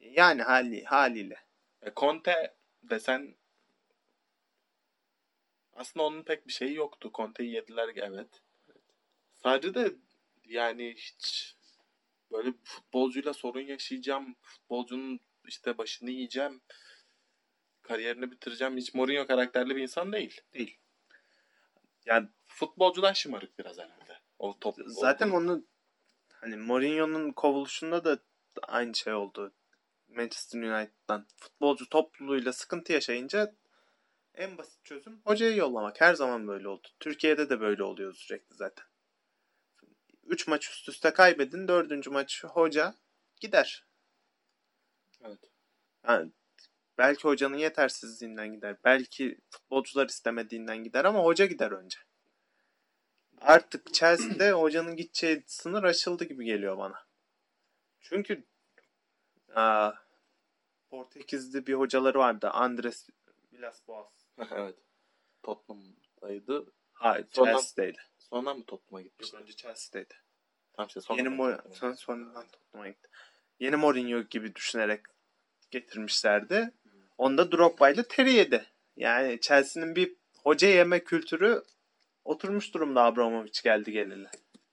Yani 0.00 0.42
hali, 0.42 0.84
haliyle. 0.84 1.36
E, 1.82 1.92
Conte 1.96 2.54
desen 2.82 3.36
aslında 5.72 6.06
onun 6.06 6.22
pek 6.22 6.46
bir 6.46 6.52
şeyi 6.52 6.74
yoktu. 6.74 7.10
Conte'yi 7.14 7.52
yediler 7.52 7.88
evet. 7.96 8.42
Sadece 9.42 9.74
de 9.74 9.94
yani 10.44 10.94
hiç 10.96 11.56
böyle 12.32 12.52
futbolcuyla 12.64 13.32
sorun 13.32 13.60
yaşayacağım. 13.60 14.36
Futbolcunun 14.42 15.20
işte 15.44 15.78
başını 15.78 16.10
yiyeceğim. 16.10 16.60
Kariyerini 17.82 18.30
bitireceğim. 18.30 18.76
Hiç 18.76 18.94
Mourinho 18.94 19.26
karakterli 19.26 19.76
bir 19.76 19.82
insan 19.82 20.12
değil. 20.12 20.40
Değil. 20.54 20.78
Yani 22.06 22.28
Futbolcudan 22.46 23.12
şımarık 23.12 23.58
biraz 23.58 23.78
herhalde. 23.78 24.18
O 24.38 24.58
top, 24.60 24.74
zaten 24.86 25.30
o- 25.30 25.36
onu 25.36 25.64
hani 26.32 26.56
Mourinho'nun 26.56 27.32
kovuluşunda 27.32 28.04
da 28.04 28.18
aynı 28.62 28.94
şey 28.94 29.12
oldu. 29.12 29.52
Manchester 30.08 30.62
United'dan. 30.62 31.26
Futbolcu 31.36 31.88
topluluğuyla 31.88 32.52
sıkıntı 32.52 32.92
yaşayınca 32.92 33.54
en 34.34 34.58
basit 34.58 34.84
çözüm 34.84 35.20
hocayı 35.24 35.56
yollamak. 35.56 36.00
Her 36.00 36.14
zaman 36.14 36.48
böyle 36.48 36.68
oldu. 36.68 36.88
Türkiye'de 37.00 37.50
de 37.50 37.60
böyle 37.60 37.82
oluyor 37.82 38.14
sürekli 38.14 38.54
zaten. 38.54 38.84
3 40.30 40.46
maç 40.46 40.70
üst 40.70 40.88
üste 40.88 41.12
kaybedin. 41.12 41.68
Dördüncü 41.68 42.10
maç 42.10 42.44
hoca 42.44 42.94
gider. 43.40 43.86
Evet. 45.24 45.38
Yani 46.06 46.30
belki 46.98 47.22
hocanın 47.22 47.56
yetersizliğinden 47.56 48.52
gider. 48.54 48.76
Belki 48.84 49.38
futbolcular 49.50 50.08
istemediğinden 50.08 50.84
gider 50.84 51.04
ama 51.04 51.24
hoca 51.24 51.46
gider 51.46 51.70
önce. 51.70 51.98
Artık 53.40 53.94
Chelsea'de 53.94 54.52
hocanın 54.52 54.96
gideceği 54.96 55.42
sınır 55.46 55.82
aşıldı 55.82 56.24
gibi 56.24 56.44
geliyor 56.44 56.78
bana. 56.78 57.06
Çünkü 58.00 58.44
aa, 59.54 59.92
Portekizli 60.90 61.66
bir 61.66 61.74
hocaları 61.74 62.18
vardı. 62.18 62.50
Andres 62.50 63.08
Villas-Boas. 63.52 64.10
evet. 64.50 64.76
Tottenham'daydı. 65.42 66.72
Hayır 66.92 67.28
Chelsea'deydi. 67.28 67.98
Sonra 68.30 68.54
mı 68.54 68.64
Tottenham'a 68.64 69.02
gitmişti? 69.02 69.36
Önce 69.36 69.52
Chelsea'deydi. 69.52 70.14
Tam 70.72 70.86
işte 70.86 71.00
sonra 71.00 71.18
Yeni 71.18 71.28
Mourinho, 71.28 71.72
son, 71.72 71.92
sonradan 71.92 72.46
Tottenham'a 72.46 72.88
gitti. 72.88 73.08
Yeni 73.60 73.76
Mourinho 73.76 74.22
gibi 74.22 74.54
düşünerek 74.54 75.00
getirmişlerdi. 75.70 76.70
Onda 77.18 77.52
Drogba 77.52 77.90
ile 77.90 78.02
Terry 78.02 78.32
yedi. 78.32 78.64
Yani 78.96 79.40
Chelsea'nin 79.40 79.96
bir 79.96 80.16
hoca 80.42 80.68
yeme 80.68 81.04
kültürü 81.04 81.62
oturmuş 82.24 82.74
durumda 82.74 83.02
Abramovich 83.02 83.62
geldi 83.62 83.92
geleli. 83.92 84.26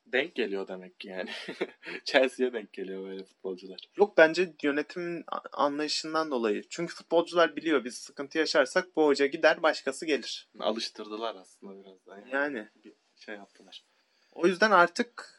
Denk 0.06 0.36
geliyor 0.36 0.68
demek 0.68 1.00
ki 1.00 1.08
yani. 1.08 1.30
Chelsea'ye 2.06 2.54
denk 2.54 2.74
geliyor 2.74 3.04
böyle 3.04 3.24
futbolcular. 3.24 3.80
Yok 3.98 4.18
bence 4.18 4.54
yönetimin 4.64 5.26
anlayışından 5.52 6.32
dolayı. 6.32 6.64
Çünkü 6.70 6.96
futbolcular 6.96 7.56
biliyor 7.56 7.84
biz 7.84 7.98
sıkıntı 7.98 8.38
yaşarsak 8.38 8.96
bu 8.96 9.06
hoca 9.06 9.26
gider 9.26 9.64
başkası 9.64 10.06
gelir. 10.06 10.50
Alıştırdılar 10.60 11.36
aslında 11.36 11.84
biraz 11.84 12.06
daha. 12.06 12.20
Yani 12.32 12.68
Bir 12.84 12.94
şey 13.18 13.36
yaptılar. 13.36 13.84
o 14.32 14.48
yüzden 14.48 14.72
artık 14.72 15.38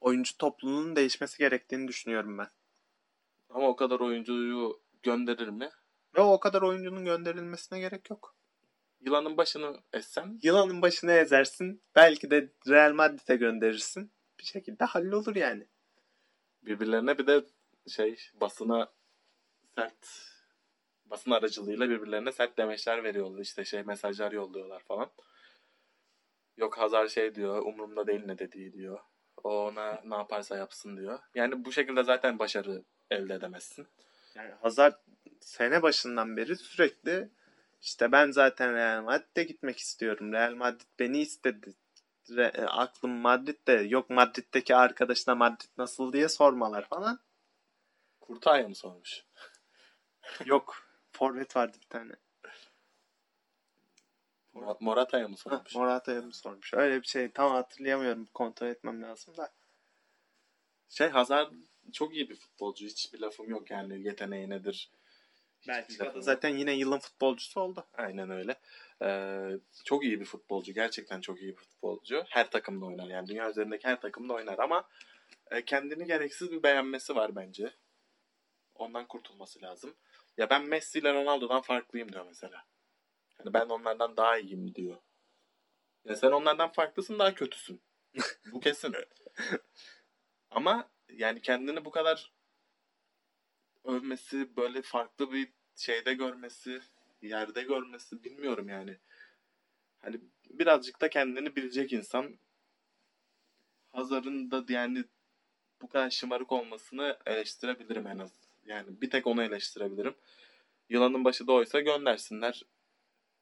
oyuncu 0.00 0.36
topluluğunun 0.36 0.96
değişmesi 0.96 1.38
gerektiğini 1.38 1.88
düşünüyorum 1.88 2.38
ben. 2.38 2.48
Ama 3.50 3.68
o 3.68 3.76
kadar 3.76 4.00
oyuncuyu 4.00 4.80
gönderir 5.02 5.48
mi? 5.48 5.70
Ve 6.16 6.20
o 6.20 6.40
kadar 6.40 6.62
oyuncunun 6.62 7.04
gönderilmesine 7.04 7.80
gerek 7.80 8.10
yok. 8.10 8.34
Yılanın 9.00 9.36
başını 9.36 9.80
essen 9.92 10.38
Yılanın 10.42 10.82
başına 10.82 11.12
ezersin. 11.12 11.82
Belki 11.94 12.30
de 12.30 12.52
Real 12.68 12.92
Madrid'e 12.92 13.36
gönderirsin. 13.36 14.12
Bir 14.38 14.44
şekilde 14.44 14.84
hallolur 14.84 15.36
yani. 15.36 15.66
birbirlerine 16.62 17.18
bir 17.18 17.26
de 17.26 17.44
şey 17.88 18.18
basına 18.40 18.92
sert 19.74 20.28
basın 21.06 21.30
aracılığıyla 21.30 21.90
birbirlerine 21.90 22.32
sert 22.32 22.58
demeçler 22.58 23.04
veriyorlar. 23.04 23.40
İşte 23.40 23.64
şey 23.64 23.82
mesajlar 23.82 24.32
yolluyorlar 24.32 24.82
falan. 24.82 25.10
Yok 26.58 26.78
Hazar 26.78 27.08
şey 27.08 27.34
diyor 27.34 27.62
umurumda 27.62 28.06
değil 28.06 28.22
ne 28.26 28.38
dediği 28.38 28.72
diyor. 28.72 28.98
O 29.44 29.66
ona 29.66 30.00
ne 30.04 30.14
yaparsa 30.14 30.56
yapsın 30.56 30.96
diyor. 30.96 31.18
Yani 31.34 31.64
bu 31.64 31.72
şekilde 31.72 32.04
zaten 32.04 32.38
başarı 32.38 32.84
elde 33.10 33.34
edemezsin. 33.34 33.86
Yani 34.34 34.50
Hazard 34.62 34.94
sene 35.40 35.82
başından 35.82 36.36
beri 36.36 36.56
sürekli 36.56 37.30
işte 37.80 38.12
ben 38.12 38.30
zaten 38.30 38.74
Real 38.74 39.02
Madrid'e 39.02 39.44
gitmek 39.44 39.78
istiyorum. 39.78 40.32
Real 40.32 40.54
Madrid 40.54 40.86
beni 40.98 41.20
istedi. 41.20 41.74
Re- 42.28 42.60
e, 42.60 42.64
aklım 42.64 43.10
Madrid'de. 43.10 43.72
Yok 43.72 44.10
Madrid'deki 44.10 44.76
arkadaşına 44.76 45.34
Madrid 45.34 45.70
nasıl 45.78 46.12
diye 46.12 46.28
sormalar 46.28 46.88
falan. 46.88 47.20
Kurtaya 48.20 48.68
mı 48.68 48.74
sormuş? 48.74 49.24
Yok. 50.44 50.76
Forvet 51.12 51.56
vardı 51.56 51.76
bir 51.82 51.88
tane. 51.88 52.12
Mor- 54.60 54.76
Morata'ya 54.80 55.28
mı 55.28 55.36
sormuş? 55.36 55.74
Morata'ya 55.74 56.22
mı 56.22 56.34
sormuş? 56.34 56.74
Öyle 56.74 57.02
bir 57.02 57.06
şey. 57.06 57.30
Tam 57.30 57.52
hatırlayamıyorum. 57.52 58.26
Kontrol 58.34 58.66
etmem 58.66 59.02
lazım 59.02 59.36
da. 59.36 59.52
Şey 60.88 61.08
Hazard 61.08 61.52
çok 61.92 62.14
iyi 62.14 62.30
bir 62.30 62.36
futbolcu. 62.36 62.86
Hiçbir 62.86 63.20
lafım 63.20 63.48
yok 63.48 63.70
yani 63.70 64.06
yeteneği 64.06 64.50
nedir. 64.50 64.90
Belçika'da 65.68 66.12
yok. 66.12 66.24
zaten 66.24 66.56
yine 66.56 66.72
yılın 66.72 66.98
futbolcusu 66.98 67.60
oldu. 67.60 67.86
Aynen 67.94 68.30
öyle. 68.30 68.60
Ee, 69.02 69.50
çok 69.84 70.04
iyi 70.04 70.20
bir 70.20 70.24
futbolcu. 70.24 70.72
Gerçekten 70.72 71.20
çok 71.20 71.40
iyi 71.42 71.52
bir 71.52 71.56
futbolcu. 71.62 72.24
Her 72.28 72.50
takımda 72.50 72.86
oynar. 72.86 73.06
Yani 73.06 73.28
dünya 73.28 73.50
üzerindeki 73.50 73.88
her 73.88 74.00
takımda 74.00 74.34
oynar 74.34 74.58
ama 74.58 74.88
e, 75.50 75.64
kendini 75.64 76.06
gereksiz 76.06 76.52
bir 76.52 76.62
beğenmesi 76.62 77.16
var 77.16 77.36
bence. 77.36 77.72
Ondan 78.74 79.06
kurtulması 79.06 79.62
lazım. 79.62 79.94
Ya 80.36 80.50
ben 80.50 80.64
Messi 80.64 80.98
ile 80.98 81.14
Ronaldo'dan 81.14 81.60
farklıyım 81.60 82.12
diyor 82.12 82.26
mesela. 82.26 82.64
Yani 83.38 83.54
ben 83.54 83.66
onlardan 83.66 84.16
daha 84.16 84.38
iyiyim 84.38 84.74
diyor. 84.74 84.96
Ya 86.04 86.16
sen 86.16 86.30
onlardan 86.32 86.72
farklısın 86.72 87.18
daha 87.18 87.34
kötüsün. 87.34 87.82
Bu 88.52 88.60
kesin. 88.60 88.94
Ama 90.50 90.90
yani 91.08 91.42
kendini 91.42 91.84
bu 91.84 91.90
kadar 91.90 92.32
övmesi, 93.84 94.56
böyle 94.56 94.82
farklı 94.82 95.32
bir 95.32 95.52
şeyde 95.76 96.14
görmesi, 96.14 96.80
yerde 97.22 97.62
görmesi 97.62 98.24
bilmiyorum 98.24 98.68
yani. 98.68 98.98
Hani 99.98 100.20
birazcık 100.50 101.00
da 101.00 101.10
kendini 101.10 101.56
bilecek 101.56 101.92
insan. 101.92 102.38
Hazar'ın 103.92 104.50
da 104.50 104.64
yani 104.68 105.04
bu 105.82 105.88
kadar 105.88 106.10
şımarık 106.10 106.52
olmasını 106.52 107.18
eleştirebilirim 107.26 108.06
en 108.06 108.18
az. 108.18 108.32
Yani 108.64 109.00
bir 109.00 109.10
tek 109.10 109.26
onu 109.26 109.42
eleştirebilirim. 109.42 110.14
Yılanın 110.88 111.24
başı 111.24 111.46
da 111.46 111.52
oysa 111.52 111.80
göndersinler 111.80 112.62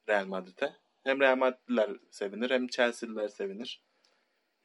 Real 0.08 0.26
Madrid'e. 0.26 0.76
Hem 1.04 1.20
Real 1.20 1.36
Madridliler 1.36 1.90
sevinir 2.10 2.50
hem 2.50 2.68
Chelsea'liler 2.68 3.28
sevinir. 3.28 3.82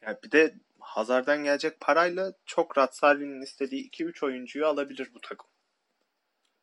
Yani 0.02 0.18
bir 0.24 0.32
de 0.32 0.56
Hazard'dan 0.80 1.44
gelecek 1.44 1.80
parayla 1.80 2.34
çok 2.46 2.78
Ratsari'nin 2.78 3.42
istediği 3.42 3.90
2-3 3.90 4.26
oyuncuyu 4.26 4.68
alabilir 4.68 5.12
bu 5.14 5.22
takım. 5.22 5.50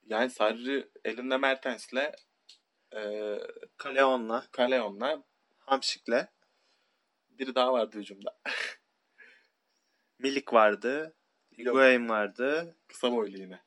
Yani 0.06 0.30
Sarri 0.30 0.88
elinde 1.04 1.36
Mertens'le 1.36 2.12
e, 2.96 3.00
Kaleon'la, 3.76 4.46
Kaleon'la 4.52 5.22
Hamşik'le, 5.58 6.26
biri 7.30 7.54
daha 7.54 7.72
vardı 7.72 7.98
hücumda. 7.98 8.38
Milik 10.18 10.52
vardı. 10.52 11.14
Higuain 11.58 12.08
vardı, 12.08 12.76
Kısa 12.88 13.12
boylu 13.12 13.38
yine. 13.38 13.60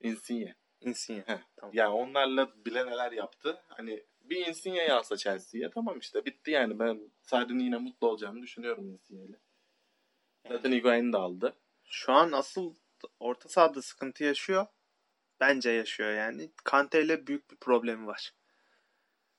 Insigne. 0.00 0.54
Insigne. 0.80 1.24
Heh. 1.26 1.38
Tamam. 1.56 1.74
Ya 1.74 1.92
onlarla 1.92 2.64
bile 2.64 2.86
neler 2.86 3.12
yaptı. 3.12 3.62
Hani 3.68 4.04
bir 4.30 4.46
Insigne'yi 4.46 4.92
alsa 4.92 5.16
Chelsea'ye 5.16 5.70
tamam 5.70 5.98
işte 5.98 6.24
bitti 6.24 6.50
yani. 6.50 6.78
Ben 6.78 7.00
Sarri'nin 7.22 7.64
yine 7.64 7.78
mutlu 7.78 8.08
olacağını 8.08 8.42
düşünüyorum 8.42 8.88
Insigne'yle. 8.90 9.36
Zaten 10.48 10.72
Higuain'i 10.72 11.12
de 11.12 11.16
aldı. 11.16 11.56
Şu 11.84 12.12
an 12.12 12.32
asıl 12.32 12.74
orta 13.20 13.48
sahada 13.48 13.82
sıkıntı 13.82 14.24
yaşıyor. 14.24 14.66
Bence 15.40 15.70
yaşıyor 15.70 16.12
yani. 16.12 16.50
Kante 16.64 17.02
ile 17.02 17.26
büyük 17.26 17.50
bir 17.50 17.56
problemi 17.56 18.06
var. 18.06 18.34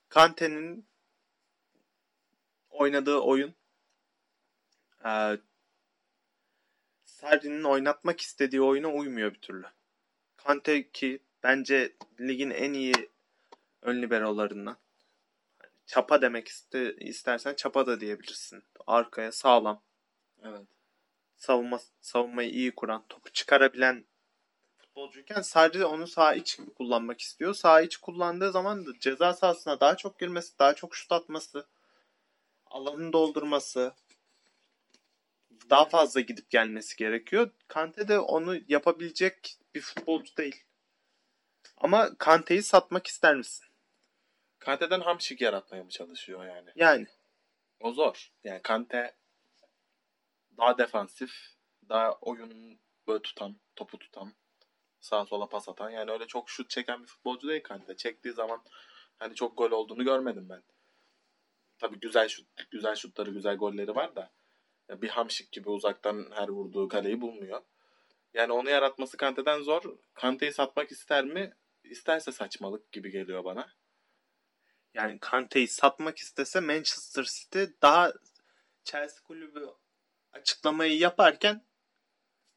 Kante'nin 0.10 0.88
oynadığı 2.69 3.17
oyun 3.17 3.56
eee 5.06 5.39
Sarri'nin 7.06 7.63
oynatmak 7.63 8.21
istediği 8.21 8.62
oyuna 8.62 8.88
uymuyor 8.88 9.34
bir 9.34 9.41
türlü. 9.41 9.65
Kante 10.38 10.91
ki 10.91 11.19
bence 11.43 11.93
ligin 12.19 12.49
en 12.49 12.73
iyi 12.73 12.93
ön 13.82 14.02
liberolarından. 14.02 14.78
Çapa 15.86 16.22
demek 16.22 16.48
iste, 16.48 16.96
istersen 16.96 17.54
çapa 17.54 17.88
da 17.88 18.00
diyebilirsin. 18.00 18.63
Arkaya 18.88 19.32
sağlam 19.32 19.84
Evet. 20.44 20.68
savunma 21.36 21.80
savunmayı 22.02 22.50
iyi 22.50 22.76
kuran, 22.76 23.06
topu 23.10 23.32
çıkarabilen 23.32 24.06
futbolcuyken 24.78 25.42
sadece 25.42 25.86
onu 25.86 26.08
sağ 26.08 26.34
iç 26.34 26.60
kullanmak 26.76 27.22
istiyor. 27.22 27.54
Sağ 27.54 27.82
iç 27.82 27.98
kullandığı 27.98 28.52
zaman 28.52 28.86
da 28.86 28.92
ceza 29.00 29.34
sahasına 29.34 29.80
daha 29.80 29.98
çok 29.98 30.20
girmesi, 30.20 30.60
daha 30.60 30.76
çok 30.76 30.96
şut 30.96 31.12
atması, 31.12 31.68
alanını 32.65 33.13
doldurması, 33.13 33.94
daha 35.70 35.86
fazla 35.86 36.22
gidip 36.22 36.50
gelmesi 36.50 36.98
gerekiyor. 36.98 37.52
Kante 37.68 38.08
de 38.08 38.20
onu 38.20 38.58
yapabilecek 38.68 39.58
bir 39.76 39.82
futbolcu 39.82 40.38
değil. 40.38 40.63
Ama 41.78 42.18
Kante'yi 42.18 42.63
satmak 42.63 43.08
ister 43.08 43.36
misin? 43.36 43.68
Kante'den 44.60 45.02
hamşik 45.02 45.41
yaratmaya 45.41 45.84
mı 45.84 45.89
çalışıyor 45.89 46.45
yani? 46.45 46.69
Yani 46.76 47.08
O 47.80 47.93
zor. 47.93 48.32
Yani 48.43 48.62
Kante 48.62 49.15
daha 50.58 50.78
defansif, 50.78 51.32
daha 51.89 52.13
oyun 52.13 52.80
böyle 53.08 53.22
tutan, 53.22 53.60
topu 53.76 54.00
tutan, 54.00 54.34
sağa 55.00 55.26
sola 55.26 55.50
pas 55.50 55.69
atan. 55.69 55.89
Yani 55.89 56.12
öyle 56.12 56.28
çok 56.28 56.50
şut 56.50 56.69
çeken 56.69 57.02
bir 57.02 57.08
futbolcu 57.08 57.48
değil 57.48 57.63
Kante. 57.63 57.98
Çektiği 57.98 58.34
zaman 58.34 58.63
hani 59.19 59.36
çok 59.36 59.58
gol 59.58 59.72
olduğunu 59.72 60.04
görmedim 60.04 60.50
ben. 60.50 60.63
Tabii 61.80 62.00
güzel 62.00 62.28
şut, 62.28 62.48
güzel 62.72 62.95
şutları, 62.95 63.32
güzel 63.32 63.56
golleri 63.56 63.95
var 63.95 64.15
da 64.15 64.32
bir 64.89 65.10
hamşik 65.10 65.52
gibi 65.52 65.69
uzaktan 65.69 66.32
her 66.32 66.48
vurduğu 66.48 66.88
kaleyi 66.88 67.22
bulmuyor. 67.22 67.62
Yani 68.34 68.54
onu 68.54 68.69
yaratması 68.69 69.17
Kante'den 69.17 69.62
zor. 69.62 69.98
Kante'yi 70.13 70.54
satmak 70.54 70.91
ister 70.91 71.26
mi? 71.26 71.54
İsterse 71.84 72.32
saçmalık 72.32 72.91
gibi 72.91 73.12
geliyor 73.12 73.43
bana. 73.43 73.67
Yani 74.93 75.19
Kante'yi 75.19 75.67
satmak 75.67 76.17
istese 76.17 76.60
Manchester 76.60 77.23
City 77.23 77.63
daha 77.82 78.13
Chelsea 78.84 79.23
kulübü 79.23 79.69
açıklamayı 80.34 80.97
yaparken 80.97 81.65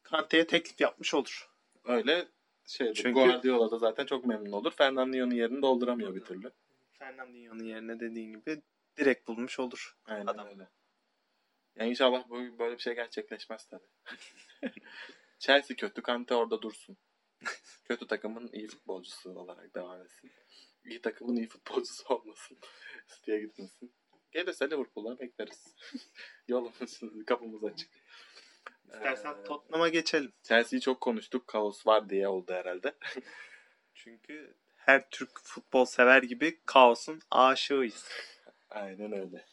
Kante'ye 0.03 0.47
teklif 0.47 0.81
yapmış 0.81 1.13
olur. 1.13 1.49
Öyle 1.83 2.27
şey 2.67 2.93
Çünkü- 2.93 3.13
Guardiola 3.13 3.71
da 3.71 3.77
zaten 3.77 4.05
çok 4.05 4.25
memnun 4.25 4.51
olur. 4.51 4.71
Fernandinho'nun 4.71 5.35
yerini 5.35 5.61
dolduramıyor 5.61 6.15
bir 6.15 6.21
türlü. 6.25 6.51
Fernandinho'nun 6.99 7.63
yerine 7.63 7.99
dediğin 7.99 8.33
gibi 8.33 8.61
direkt 8.97 9.27
bulmuş 9.27 9.59
olur. 9.59 9.97
Aynen 10.05 10.27
Adam. 10.27 10.47
öyle. 10.47 10.67
Yani 11.75 11.89
inşallah 11.89 12.29
böyle 12.29 12.73
bir 12.77 12.81
şey 12.81 12.95
gerçekleşmez 12.95 13.65
tabii. 13.67 13.87
Chelsea 15.39 15.77
kötü, 15.77 16.01
Kante 16.01 16.35
orada 16.35 16.61
dursun. 16.61 16.97
kötü 17.85 18.07
takımın 18.07 18.49
iyi 18.53 18.67
futbolcusu 18.67 19.39
olarak 19.39 19.75
devam 19.75 20.01
etsin. 20.01 20.31
İyi 20.85 21.01
takımın 21.01 21.35
iyi 21.35 21.47
futbolcusu 21.47 22.03
olmasın. 22.13 22.57
City'ye 23.07 23.39
gitmesin. 23.39 23.93
Gelirse 24.31 24.69
Liverpool'a 24.69 25.19
bekleriz. 25.19 25.75
Yolumuz, 26.47 27.01
kapımız 27.27 27.63
açık. 27.63 27.89
İstersen 28.85 29.31
Ee, 29.33 29.43
Tottenham'a 29.43 29.89
geçelim. 29.89 30.33
Chelsea'yi 30.43 30.81
çok 30.81 31.01
konuştuk. 31.01 31.47
Kaos 31.47 31.87
var 31.87 32.09
diye 32.09 32.27
oldu 32.27 32.53
herhalde. 32.53 32.95
Çünkü 33.93 34.55
her 34.75 35.09
Türk 35.09 35.39
futbol 35.43 35.85
sever 35.85 36.23
gibi 36.23 36.59
kaosun 36.65 37.21
aşığıyız. 37.31 38.07
Aynen 38.69 39.11
öyle. 39.11 39.45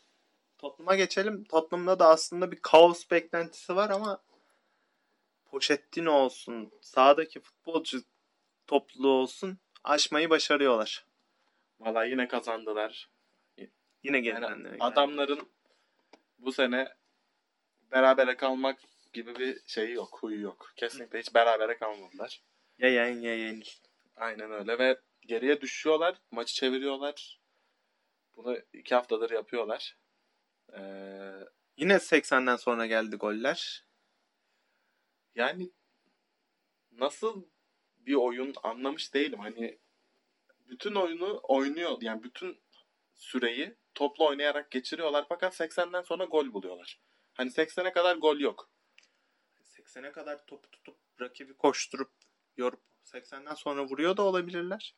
Tottenham'a 0.58 0.96
geçelim. 0.96 1.44
Tottenham'da 1.44 1.98
da 1.98 2.08
aslında 2.08 2.52
bir 2.52 2.58
kaos 2.62 3.10
beklentisi 3.10 3.76
var 3.76 3.90
ama 3.90 4.22
Pochettino 5.50 6.12
olsun, 6.12 6.72
sahadaki 6.80 7.40
futbolcu 7.40 8.02
topluluğu 8.66 9.12
olsun 9.12 9.58
aşmayı 9.84 10.30
başarıyorlar. 10.30 11.06
Valla 11.80 12.04
yine 12.04 12.28
kazandılar. 12.28 13.10
Yine 14.02 14.16
Yani 14.16 14.22
gelenler. 14.22 14.76
adamların 14.80 15.52
bu 16.38 16.52
sene 16.52 16.94
berabere 17.92 18.36
kalmak 18.36 18.80
gibi 19.12 19.34
bir 19.38 19.60
şeyi 19.66 19.92
yok, 19.94 20.18
huyu 20.22 20.40
yok. 20.40 20.72
Kesinlikle 20.76 21.18
hiç 21.18 21.34
berabere 21.34 21.78
kalmadılar. 21.78 22.42
Ya 22.78 22.88
yen 22.88 23.20
ya 23.20 23.34
yenil. 23.36 23.66
Aynen 24.16 24.50
öyle 24.52 24.78
ve 24.78 25.00
geriye 25.26 25.60
düşüyorlar, 25.60 26.18
maçı 26.30 26.54
çeviriyorlar. 26.54 27.40
Bunu 28.36 28.58
iki 28.72 28.94
haftadır 28.94 29.30
yapıyorlar. 29.30 29.96
Ee, 30.72 31.32
Yine 31.76 31.94
80'den 31.94 32.56
sonra 32.56 32.86
geldi 32.86 33.16
goller. 33.16 33.84
yani 35.34 35.70
nasıl 36.92 37.44
bir 37.96 38.14
oyun 38.14 38.54
anlamış 38.62 39.14
değilim. 39.14 39.38
Hani 39.40 39.78
bütün 40.70 40.94
oyunu 40.94 41.40
oynuyor, 41.42 41.98
yani 42.00 42.22
bütün 42.22 42.62
süreyi 43.14 43.76
toplu 43.94 44.26
oynayarak 44.26 44.70
geçiriyorlar 44.70 45.26
fakat 45.28 45.60
80'den 45.60 46.02
sonra 46.02 46.24
gol 46.24 46.52
buluyorlar. 46.52 47.00
Hani 47.34 47.50
80'e 47.50 47.92
kadar 47.92 48.16
gol 48.16 48.38
yok. 48.38 48.70
80'e 49.64 50.12
kadar 50.12 50.46
topu 50.46 50.70
tutup 50.70 50.96
rakibi 51.20 51.54
koşturup 51.54 52.12
yorup 52.56 52.82
80'den 53.04 53.54
sonra 53.54 53.84
vuruyor 53.84 54.16
da 54.16 54.22
olabilirler. 54.22 54.96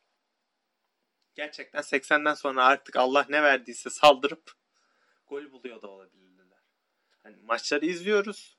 Gerçekten 1.35 1.81
80'den 1.81 2.33
sonra 2.33 2.65
artık 2.65 2.95
Allah 2.95 3.25
ne 3.29 3.43
verdiyse 3.43 3.89
saldırıp 3.89 4.51
gol 5.27 5.51
buluyor 5.51 5.81
da 5.81 5.87
olabilirler. 5.87 6.23
Hani 7.23 7.35
maçları 7.37 7.85
izliyoruz. 7.85 8.57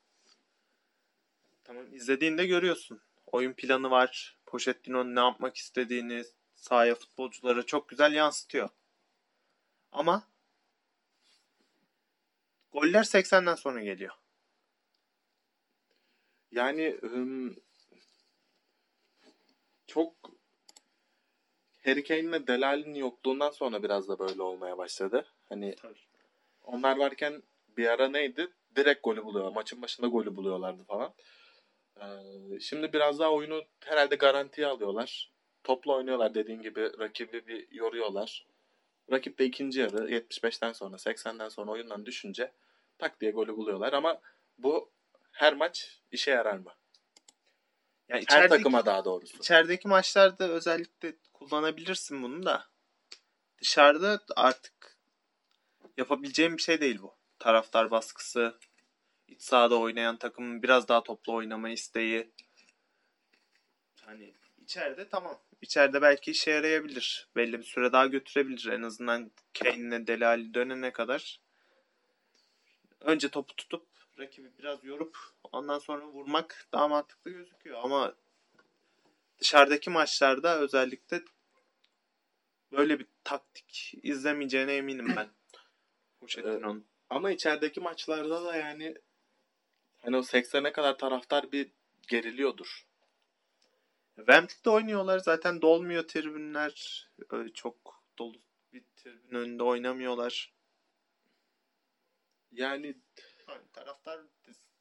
Tamam 1.65 1.95
izlediğinde 1.95 2.47
görüyorsun. 2.47 3.01
Oyun 3.27 3.53
planı 3.53 3.91
var. 3.91 4.39
Pochettino'nun 4.47 5.15
ne 5.15 5.21
yapmak 5.21 5.57
istediğini 5.57 6.25
sahaya 6.65 6.95
futbolculara 6.95 7.63
çok 7.63 7.89
güzel 7.89 8.13
yansıtıyor. 8.13 8.69
Ama 9.93 10.29
goller 12.73 13.05
80'den 13.05 13.55
sonra 13.55 13.83
geliyor. 13.83 14.15
Yani 16.51 17.01
çok 19.87 20.15
Harry 21.85 22.05
Kane'le 22.05 22.47
Delali'nin 22.47 22.95
yokluğundan 22.95 23.51
sonra 23.51 23.83
biraz 23.83 24.09
da 24.09 24.19
böyle 24.19 24.43
olmaya 24.43 24.79
başladı. 24.79 25.27
Hani 25.49 25.75
Tabii. 25.75 25.99
onlar 26.63 26.97
varken 26.97 27.43
bir 27.77 27.87
ara 27.87 28.09
neydi? 28.09 28.49
Direkt 28.77 29.05
golü 29.05 29.25
buluyor. 29.25 29.53
Maçın 29.53 29.83
başında 29.83 30.07
golü 30.07 30.37
buluyorlardı 30.37 30.85
falan. 30.85 31.15
Ee, 32.01 32.61
şimdi 32.61 32.93
biraz 32.93 33.19
daha 33.19 33.33
oyunu 33.33 33.63
herhalde 33.81 34.17
garantiye 34.17 34.67
alıyorlar. 34.67 35.34
Topla 35.65 35.93
oynuyorlar 35.93 36.35
dediğin 36.35 36.63
gibi 36.63 36.99
rakibi 36.99 37.47
bir 37.47 37.73
yoruyorlar. 37.73 38.47
Rakip 39.11 39.39
de 39.39 39.45
ikinci 39.45 39.81
yarı 39.81 40.11
75'ten 40.11 40.73
sonra 40.73 40.97
80'den 40.97 41.49
sonra 41.49 41.71
oyundan 41.71 42.07
düşünce 42.07 42.53
tak 42.99 43.21
diye 43.21 43.31
golü 43.31 43.57
buluyorlar 43.57 43.93
ama 43.93 44.21
bu 44.59 44.91
her 45.33 45.55
maç 45.55 46.01
işe 46.11 46.31
yarar 46.31 46.59
mı? 46.59 46.75
Yani 48.09 48.25
Her 48.29 48.49
takıma 48.49 48.87
daha 48.87 49.05
doğrusu. 49.05 49.39
İçerideki 49.39 49.89
maçlarda 49.89 50.49
özellikle 50.49 51.17
kullanabilirsin 51.33 52.23
bunu 52.23 52.47
da. 52.47 52.67
Dışarıda 53.63 54.21
artık 54.37 54.99
yapabileceğim 55.97 56.57
bir 56.57 56.63
şey 56.63 56.81
değil 56.81 57.03
bu. 57.03 57.17
Taraftar 57.39 57.91
baskısı, 57.91 58.59
iç 59.29 59.43
sahada 59.43 59.79
oynayan 59.79 60.17
takımın 60.17 60.63
biraz 60.63 60.89
daha 60.89 61.03
toplu 61.03 61.35
oynama 61.35 61.71
isteği. 61.71 62.31
Hani 64.01 64.35
içeride 64.63 65.09
tamam. 65.09 65.41
İçeride 65.65 66.03
belki 66.03 66.31
işe 66.31 66.51
yarayabilir. 66.51 67.29
Belli 67.37 67.59
bir 67.59 67.65
süre 67.65 67.93
daha 67.93 68.07
götürebilir. 68.07 68.67
En 68.67 68.83
azından 68.83 69.31
Kane'le 69.59 70.07
Delali 70.07 70.55
dönene 70.55 70.93
kadar. 70.93 71.41
Önce 73.01 73.29
topu 73.29 73.57
tutup 73.57 73.87
rakibi 74.19 74.59
biraz 74.59 74.85
yorup 74.85 75.17
ondan 75.53 75.79
sonra 75.79 76.07
vurmak 76.07 76.69
daha 76.73 76.89
mantıklı 76.89 77.31
gözüküyor. 77.31 77.81
Ama 77.83 78.15
dışarıdaki 79.39 79.91
maçlarda 79.91 80.59
özellikle 80.59 81.23
böyle 82.73 82.99
bir 82.99 83.07
taktik 83.25 83.95
izlemeyeceğine 84.03 84.75
eminim 84.75 85.17
ben. 85.17 85.29
Pochettino'nun. 86.21 86.87
Ama 87.11 87.31
içerideki 87.31 87.81
maçlarda 87.81 88.45
da 88.45 88.57
yani 88.57 88.95
hani 90.03 90.17
o 90.17 90.21
80'e 90.21 90.73
kadar 90.73 90.99
taraftar 90.99 91.53
bir 91.53 91.71
geriliyordur. 92.09 92.87
Wembley'de 94.17 94.71
oynuyorlar 94.71 95.19
zaten 95.19 95.63
dolmuyor 95.63 96.09
tribünler. 96.09 97.09
Öyle 97.31 97.53
çok 97.53 98.03
dolu 98.19 98.37
bir 98.73 98.85
tribün 98.97 99.37
önünde 99.37 99.63
oynamıyorlar. 99.63 100.55
Yani 102.53 102.95
Yani 103.49 103.73
taraftar 103.73 104.21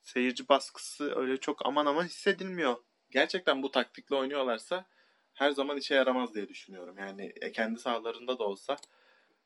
seyirci 0.01 0.49
baskısı 0.49 1.15
öyle 1.15 1.37
çok 1.39 1.65
aman 1.65 1.85
aman 1.85 2.03
hissedilmiyor. 2.05 2.75
gerçekten 3.11 3.63
bu 3.63 3.71
taktikle 3.71 4.15
oynuyorlarsa 4.15 4.85
her 5.33 5.51
zaman 5.51 5.77
işe 5.77 5.95
yaramaz 5.95 6.33
diye 6.35 6.49
düşünüyorum. 6.49 6.97
Yani 6.97 7.33
e, 7.41 7.51
kendi 7.51 7.79
sahalarında 7.79 8.39
da 8.39 8.43
olsa 8.43 8.77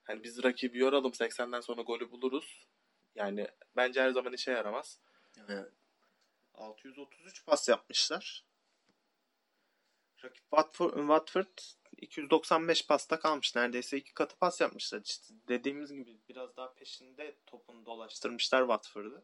hani 0.04 0.24
biz 0.24 0.44
rakibi 0.44 0.78
yoralım 0.78 1.14
80'den 1.14 1.62
sonra 1.62 1.82
golü 1.82 2.12
buluruz. 2.12 2.68
Yani 3.16 3.48
bence 3.76 4.02
her 4.02 4.10
zaman 4.10 4.34
işe 4.34 4.52
yaramaz. 4.52 5.00
Yani 5.38 5.66
633 6.54 7.46
pas 7.46 7.70
yapmışlar. 7.70 8.47
Rakip 10.24 10.44
Watford, 10.50 10.94
Watford 10.94 11.58
295 11.98 12.88
pasta 12.88 13.20
kalmış. 13.20 13.56
Neredeyse 13.56 13.98
iki 13.98 14.14
katı 14.14 14.38
pas 14.38 14.62
yapmışlar. 14.62 15.02
İşte 15.06 15.34
dediğimiz 15.48 15.94
gibi 15.94 16.18
biraz 16.30 16.58
daha 16.58 16.74
peşinde 16.74 17.36
topunu 17.46 17.86
dolaştırmışlar 17.86 18.62
Watford'ı. 18.62 19.24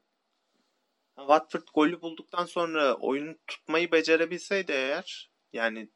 Watford 1.16 1.68
golü 1.74 2.02
bulduktan 2.02 2.46
sonra 2.46 2.96
oyunu 2.96 3.36
tutmayı 3.48 3.92
becerebilseydi 3.92 4.72
eğer 4.72 5.32
yani 5.54 5.90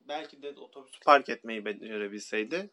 belki 0.00 0.42
de 0.42 0.48
otobüsü 0.60 1.00
park 1.00 1.28
etmeyi 1.28 1.64
becerebilseydi 1.64 2.70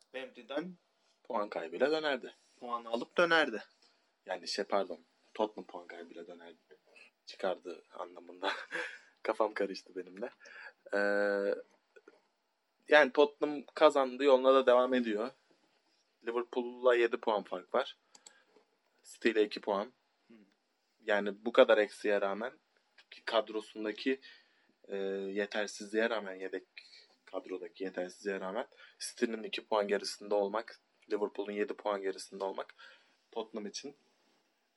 Wembley'den 0.00 0.76
Puan 1.24 1.48
kaybıyla 1.48 1.90
dönerdi. 1.90 2.34
puan 2.56 2.84
alıp 2.84 3.16
dönerdi. 3.18 3.64
Yani 4.26 4.48
şey 4.48 4.64
pardon 4.64 5.04
Tottenham 5.34 5.66
puan 5.66 5.86
kaybıyla 5.86 6.26
dönerdi. 6.26 6.58
Çıkardı 7.26 7.82
anlamında. 7.92 8.52
Kafam 9.24 9.54
karıştı 9.54 9.92
benim 9.96 10.22
de. 10.22 10.30
Ee, 10.94 11.54
yani 12.88 13.12
Tottenham 13.12 13.62
kazandı 13.74 14.24
yoluna 14.24 14.54
da 14.54 14.66
devam 14.66 14.94
ediyor. 14.94 15.30
Liverpool'la 16.26 16.94
7 16.94 17.16
puan 17.16 17.42
fark 17.42 17.74
var. 17.74 17.96
City 19.02 19.30
ile 19.30 19.44
2 19.44 19.60
puan. 19.60 19.92
Yani 21.06 21.44
bu 21.44 21.52
kadar 21.52 21.78
eksiğe 21.78 22.20
rağmen 22.20 22.52
ki 23.10 23.24
kadrosundaki 23.24 24.20
e, 24.88 24.96
yetersizliğe 24.96 26.10
rağmen 26.10 26.34
yedek 26.34 26.62
kadrodaki 27.24 27.84
yetersizliğe 27.84 28.40
rağmen 28.40 28.66
City'nin 28.98 29.42
2 29.42 29.66
puan 29.66 29.88
gerisinde 29.88 30.34
olmak, 30.34 30.80
Liverpool'un 31.12 31.52
7 31.52 31.74
puan 31.74 32.02
gerisinde 32.02 32.44
olmak 32.44 32.74
Tottenham 33.30 33.66
için 33.66 33.96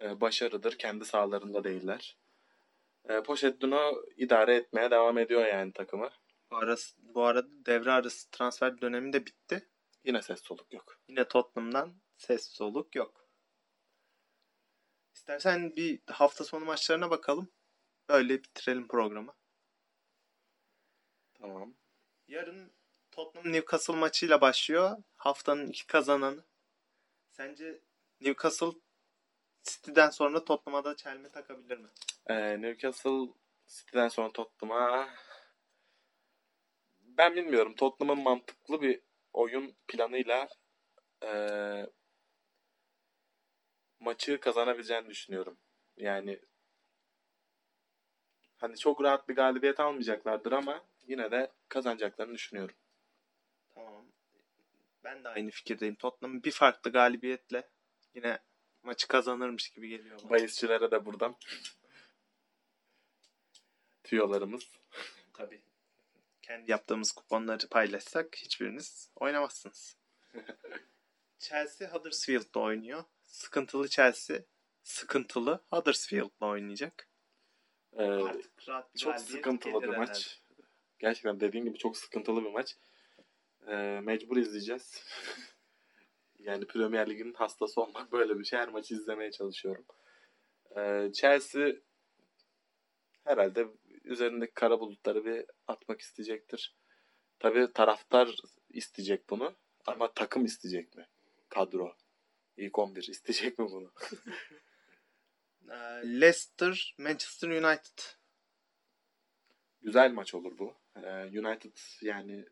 e, 0.02 0.22
başarıdır. 0.22 0.78
Kendi 0.78 1.06
sahalarında 1.06 1.64
değiller. 1.64 2.18
E, 3.10 3.24
Pochettino 3.24 4.04
idare 4.18 4.56
etmeye 4.56 4.92
devam 4.92 5.18
ediyor 5.18 5.46
yani 5.46 5.74
takımı. 5.74 6.10
Bu, 6.52 6.56
arası, 6.56 6.96
bu 7.00 7.24
arada 7.24 7.48
devre 7.66 7.92
arası 7.92 8.32
transfer 8.32 8.82
dönemi 8.82 9.14
de 9.14 9.26
bitti. 9.26 9.70
Yine 10.04 10.22
ses 10.22 10.42
soluk 10.42 10.74
yok. 10.74 11.00
Yine 11.08 11.28
Tottenham'dan 11.28 11.96
ses 12.18 12.50
soluk 12.50 12.96
yok. 12.96 13.28
İstersen 15.16 15.76
bir 15.76 16.00
hafta 16.08 16.44
sonu 16.44 16.66
maçlarına 16.66 17.10
bakalım. 17.10 17.52
Öyle 18.10 18.44
bitirelim 18.44 18.88
programı. 18.88 19.36
Tamam. 21.34 21.74
Yarın 22.28 22.72
Tottenham 23.12 23.54
Newcastle 23.54 23.96
maçıyla 23.96 24.42
başlıyor. 24.42 24.98
Haftanın 25.16 25.68
iki 25.68 25.88
kazananı. 25.88 26.46
Sence 27.32 27.82
Newcastle 28.22 28.72
City'den 29.64 30.10
sonra 30.10 30.46
Tottenham'a 30.46 30.84
da 30.84 30.96
çelme 30.96 31.30
takabilir 31.30 31.78
mi? 31.78 31.90
E, 32.30 32.62
Newcastle 32.62 33.34
City'den 33.68 34.08
sonra 34.08 34.32
Tottenham'a 34.32 35.10
ben 37.02 37.36
bilmiyorum. 37.36 37.76
Tottenham'ın 37.76 38.24
mantıklı 38.24 38.82
bir 38.82 39.02
oyun 39.34 39.76
planıyla 39.88 40.48
eee, 41.24 41.90
maçı 44.00 44.40
kazanabileceğini 44.40 45.10
düşünüyorum. 45.10 45.58
Yani 45.98 46.40
hani 48.58 48.78
çok 48.78 49.04
rahat 49.04 49.30
bir 49.30 49.36
galibiyet 49.36 49.80
almayacaklardır 49.80 50.52
ama 50.52 50.86
yine 51.08 51.32
de 51.32 51.52
kazanacaklarını 51.70 52.34
düşünüyorum. 52.34 52.76
Tamam. 53.76 54.06
Ben 55.04 55.24
de 55.24 55.30
aynı 55.30 55.50
fikirdeyim. 55.50 55.96
Tottenham 55.96 56.44
bir 56.44 56.52
farklı 56.52 56.92
galibiyetle 56.92 57.70
yine 58.14 58.40
maçı 58.84 59.08
kazanırmış 59.08 59.70
gibi 59.70 59.90
geliyor 59.90 60.20
bana. 60.24 60.30
Bahisçilere 60.30 60.92
de 60.92 61.06
buradan 61.06 61.36
tüyolarımız. 64.08 64.64
Tabii. 65.34 65.62
Kendi 66.42 66.72
yaptığımız 66.72 67.12
kuponları 67.12 67.68
paylaşsak 67.70 68.36
hiçbiriniz 68.36 69.10
oynamazsınız. 69.16 69.98
Chelsea 71.40 71.94
Huddersfield'da 71.94 72.60
oynuyor. 72.60 73.04
Sıkıntılı 73.24 73.88
Chelsea 73.88 74.38
sıkıntılı 74.84 75.64
Huddersfield'la 75.72 76.48
oynayacak. 76.48 77.10
Ee, 77.94 78.04
Artık 78.04 78.70
rahat 78.70 78.96
bir 78.96 79.00
çok 79.00 79.20
sıkıntılı 79.20 79.82
bir 79.82 79.88
herhalde. 79.88 79.98
maç. 79.98 80.42
Gerçekten 81.00 81.40
dediğin 81.40 81.66
gibi 81.66 81.78
çok 81.78 81.98
sıkıntılı 81.98 82.44
bir 82.44 82.52
maç. 82.52 82.76
Ee, 83.68 84.00
mecbur 84.04 84.38
izleyeceğiz. 84.38 85.04
yani 86.40 86.68
Premier 86.68 87.10
Lig'in 87.10 87.34
hastası 87.34 87.82
olmak 87.82 88.12
böyle 88.12 88.40
bir 88.40 88.46
şey. 88.46 88.60
Her 88.60 88.70
maçı 88.70 88.94
izlemeye 88.96 89.32
çalışıyorum. 89.32 89.86
Ee, 90.78 91.12
Chelsea 91.14 91.74
herhalde 93.24 93.68
üzerindeki 94.08 94.54
kara 94.54 94.80
bulutları 94.80 95.26
bir 95.26 95.46
atmak 95.68 96.02
isteyecektir. 96.02 96.76
Tabii 97.40 97.74
taraftar 97.74 98.36
isteyecek 98.70 99.30
bunu. 99.30 99.56
Ama 99.86 100.14
takım 100.14 100.46
isteyecek 100.46 100.96
mi? 100.96 101.08
Kadro. 101.50 101.96
İlk 102.58 102.80
11 102.80 103.08
isteyecek 103.08 103.60
mi 103.60 103.66
bunu? 103.72 103.92
Ee, 105.70 106.22
Leicester 106.22 106.96
Manchester 106.98 107.50
United. 107.50 108.00
Güzel 109.82 110.12
maç 110.12 110.34
olur 110.34 110.58
bu. 110.58 110.76
Ee, 110.96 111.40
United 111.40 111.78
yani 112.02 112.46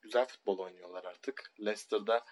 güzel 0.00 0.26
futbol 0.26 0.58
oynuyorlar 0.58 1.04
artık. 1.04 1.52
Leicester'da 1.60 2.24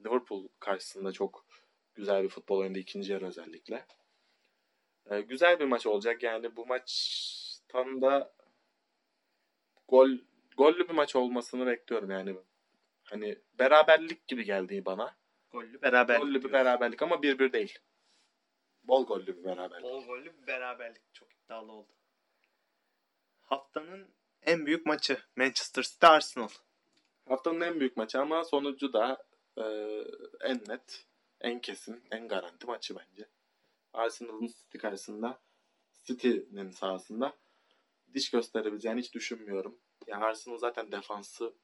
Liverpool 0.00 0.48
karşısında 0.60 1.12
çok 1.12 1.46
güzel 1.94 2.22
bir 2.22 2.28
futbol 2.28 2.58
oynadı 2.58 2.78
ikinci 2.78 3.12
yarı 3.12 3.26
özellikle. 3.26 3.86
Ee, 5.10 5.20
güzel 5.20 5.60
bir 5.60 5.64
maç 5.64 5.86
olacak. 5.86 6.22
Yani 6.22 6.56
bu 6.56 6.66
maçtan 7.74 8.02
da 8.02 8.32
gol 9.88 10.08
gollü 10.56 10.88
bir 10.88 10.94
maç 10.94 11.16
olmasını 11.16 11.66
bekliyorum 11.66 12.10
yani. 12.10 12.36
Hani 13.04 13.38
beraberlik 13.58 14.28
gibi 14.28 14.44
geldi 14.44 14.84
bana. 14.84 15.16
Gollü 15.50 15.82
beraberlik. 15.82 16.22
gollü 16.22 16.34
bir 16.34 16.40
diyoruz. 16.40 16.52
beraberlik 16.52 17.02
ama 17.02 17.14
1-1 17.14 17.52
değil. 17.52 17.78
Bol 18.84 19.06
gollü 19.06 19.26
bir 19.26 19.44
beraberlik. 19.44 19.82
Bol 19.84 20.04
gollü 20.04 20.42
bir 20.42 20.46
beraberlik. 20.46 21.02
Çok 21.12 21.28
iddialı 21.32 21.72
oldu. 21.72 21.92
Haftanın 23.42 24.08
en 24.42 24.66
büyük 24.66 24.86
maçı 24.86 25.18
Manchester 25.36 25.82
City 25.82 26.06
Arsenal. 26.06 26.48
Haftanın 27.28 27.60
en 27.60 27.80
büyük 27.80 27.96
maçı 27.96 28.20
ama 28.20 28.44
sonucu 28.44 28.92
da 28.92 29.24
e, 29.56 29.62
en 30.40 30.60
net, 30.68 31.06
en 31.40 31.60
kesin, 31.60 32.02
en 32.10 32.28
garanti 32.28 32.66
maçı 32.66 32.96
bence. 32.96 33.28
Arsenal'ın 33.92 34.46
City 34.46 34.78
karşısında 34.78 35.38
City'nin 36.04 36.70
sahasında 36.70 37.34
diş 38.14 38.30
gösterebileceğini 38.30 39.00
hiç 39.00 39.14
düşünmüyorum. 39.14 39.80
Ya 40.06 40.18
Arsenal 40.18 40.58
zaten 40.58 40.92
defansı 40.92 41.54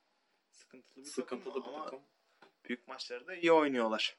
Sıkıntılı 0.51 1.05
bir 1.05 1.11
sıkıntılı 1.11 1.55
takım 1.55 1.73
bir 1.73 1.77
ama 1.77 1.85
takım. 1.85 2.01
büyük 2.65 2.89
maçları 2.89 3.27
da 3.27 3.35
iyi 3.35 3.53
oynuyorlar. 3.53 4.19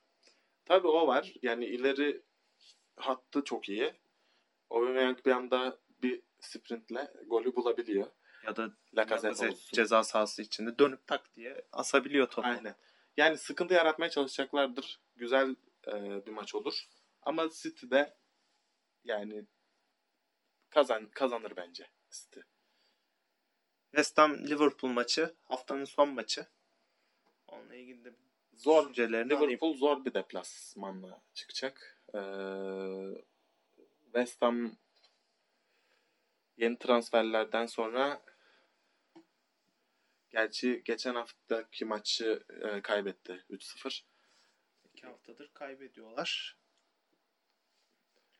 Tabii 0.65 0.87
o 0.87 1.07
var. 1.07 1.33
Yani 1.41 1.65
ileri 1.65 2.21
hattı 2.95 3.43
çok 3.43 3.69
iyi. 3.69 3.93
Aubameyang 4.69 5.25
bir 5.25 5.31
anda 5.31 5.79
bir 6.03 6.21
sprintle 6.39 7.13
golü 7.27 7.55
bulabiliyor. 7.55 8.07
Ya 8.43 8.55
da 8.55 8.71
Lacazette 8.93 9.55
ceza 9.73 10.03
sahası 10.03 10.41
içinde 10.41 10.79
dönüp 10.79 11.07
tak 11.07 11.35
diye 11.35 11.65
asabiliyor 11.71 12.27
topu. 12.27 12.47
Aynen. 12.47 12.75
Yani 13.17 13.37
sıkıntı 13.37 13.73
yaratmaya 13.73 14.09
çalışacaklardır. 14.09 14.99
Güzel 15.15 15.55
e, 15.87 16.25
bir 16.25 16.31
maç 16.31 16.55
olur. 16.55 16.87
Ama 17.21 17.49
City 17.49 17.89
de 17.89 18.17
yani 19.03 19.45
kazan 20.69 21.09
kazanır 21.09 21.53
bence 21.55 21.87
City. 22.11 22.39
West 23.91 24.17
Ham 24.17 24.47
Liverpool 24.47 24.91
maçı 24.91 25.35
haftanın 25.43 25.85
son 25.85 26.09
maçı. 26.09 26.45
Onunla 27.47 27.75
ilgili 27.75 28.05
de 28.05 28.13
Zor 28.53 28.97
alayım. 28.97 29.29
Liverpool 29.29 29.73
zor 29.73 30.05
bir 30.05 30.13
deplasmanla 30.13 31.21
çıkacak. 31.33 32.01
Ee, 32.15 32.19
West 34.03 34.41
Ham 34.41 34.77
yeni 36.57 36.77
transferlerden 36.77 37.65
sonra 37.65 38.21
gerçi 40.29 40.81
geçen 40.85 41.15
haftaki 41.15 41.85
maçı 41.85 42.43
e, 42.49 42.81
kaybetti 42.81 43.45
3-0. 43.49 44.03
iki 44.93 45.07
haftadır 45.07 45.51
kaybediyorlar. 45.53 46.57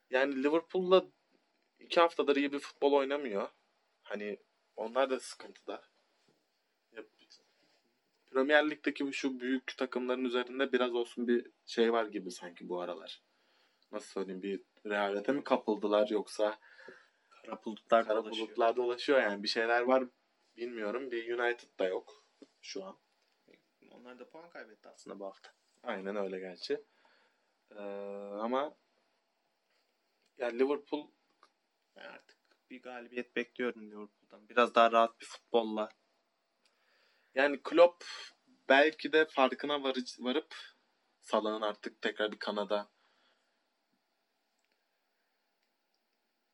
Yani 0.10 0.44
Liverpool'la 0.44 1.06
iki 1.80 2.00
haftadır 2.00 2.36
iyi 2.36 2.52
bir 2.52 2.60
futbol 2.60 2.94
oynamıyor. 2.94 3.50
Hani 4.12 4.38
onlar 4.76 5.10
da 5.10 5.20
sıkıntıda. 5.20 5.84
Ya, 6.92 7.04
Premier 8.32 8.70
Lig'deki 8.70 9.14
şu 9.14 9.40
büyük 9.40 9.78
takımların 9.78 10.26
üzerinde 10.26 10.72
biraz 10.72 10.96
olsun 10.96 11.28
bir 11.28 11.52
şey 11.66 11.94
var 11.94 12.06
gibi 12.06 12.32
sanki 12.32 12.70
bu 12.70 12.82
aralar. 12.82 13.24
Nasıl 13.92 14.08
söyleyeyim 14.08 14.42
bir 14.42 14.62
rehavete 14.86 15.32
mi 15.32 15.44
kapıldılar 15.44 16.10
yoksa 16.10 16.60
Kara 17.30 17.66
bulutlar 17.66 18.08
kara 18.08 18.24
dolaşıyor. 18.26 18.48
bulutlar 18.48 18.76
dolaşıyor 18.76 19.22
yani 19.22 19.44
bir 19.44 19.48
şeyler 19.48 19.82
var 19.82 20.04
bilmiyorum. 20.58 21.12
Bir 21.12 21.40
United'da 21.40 21.88
yok 21.88 22.26
şu 22.62 22.84
an. 22.86 22.98
Onlar 23.92 24.20
da 24.20 24.30
puan 24.30 24.50
kaybetti 24.50 24.90
aslında 24.90 25.20
bu 25.20 25.26
hafta. 25.26 25.50
Aynen 25.84 26.16
öyle 26.16 26.40
gerçi. 26.40 26.84
Ee, 27.72 27.82
ama 28.40 28.78
yani 30.38 30.60
Liverpool 30.60 31.12
Ben 31.96 32.04
artık 32.04 32.41
bir 32.72 32.82
galibiyet 32.82 33.36
bekliyorum 33.36 33.92
Liverpool'dan. 33.92 34.50
Biraz 34.50 34.76
daha 34.76 34.92
rahat 34.92 35.20
bir 35.22 35.26
futbolla. 35.26 35.90
Yani 37.36 37.64
Klopp 37.64 38.04
belki 38.70 39.14
de 39.14 39.26
farkına 39.26 39.84
varı- 39.84 40.24
varıp 40.26 40.56
Salah'ın 41.22 41.62
artık 41.62 42.02
tekrar 42.02 42.32
bir 42.32 42.40
Kanada 42.40 42.90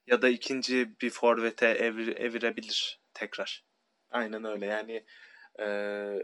Ya 0.07 0.21
da 0.21 0.29
ikinci 0.29 1.01
bir 1.01 1.09
forvete 1.09 1.67
evir, 1.67 2.17
evirebilir 2.17 2.99
tekrar. 3.13 3.65
aynen 4.09 4.43
öyle 4.43 4.65
yani 4.65 5.05
eee, 5.59 6.21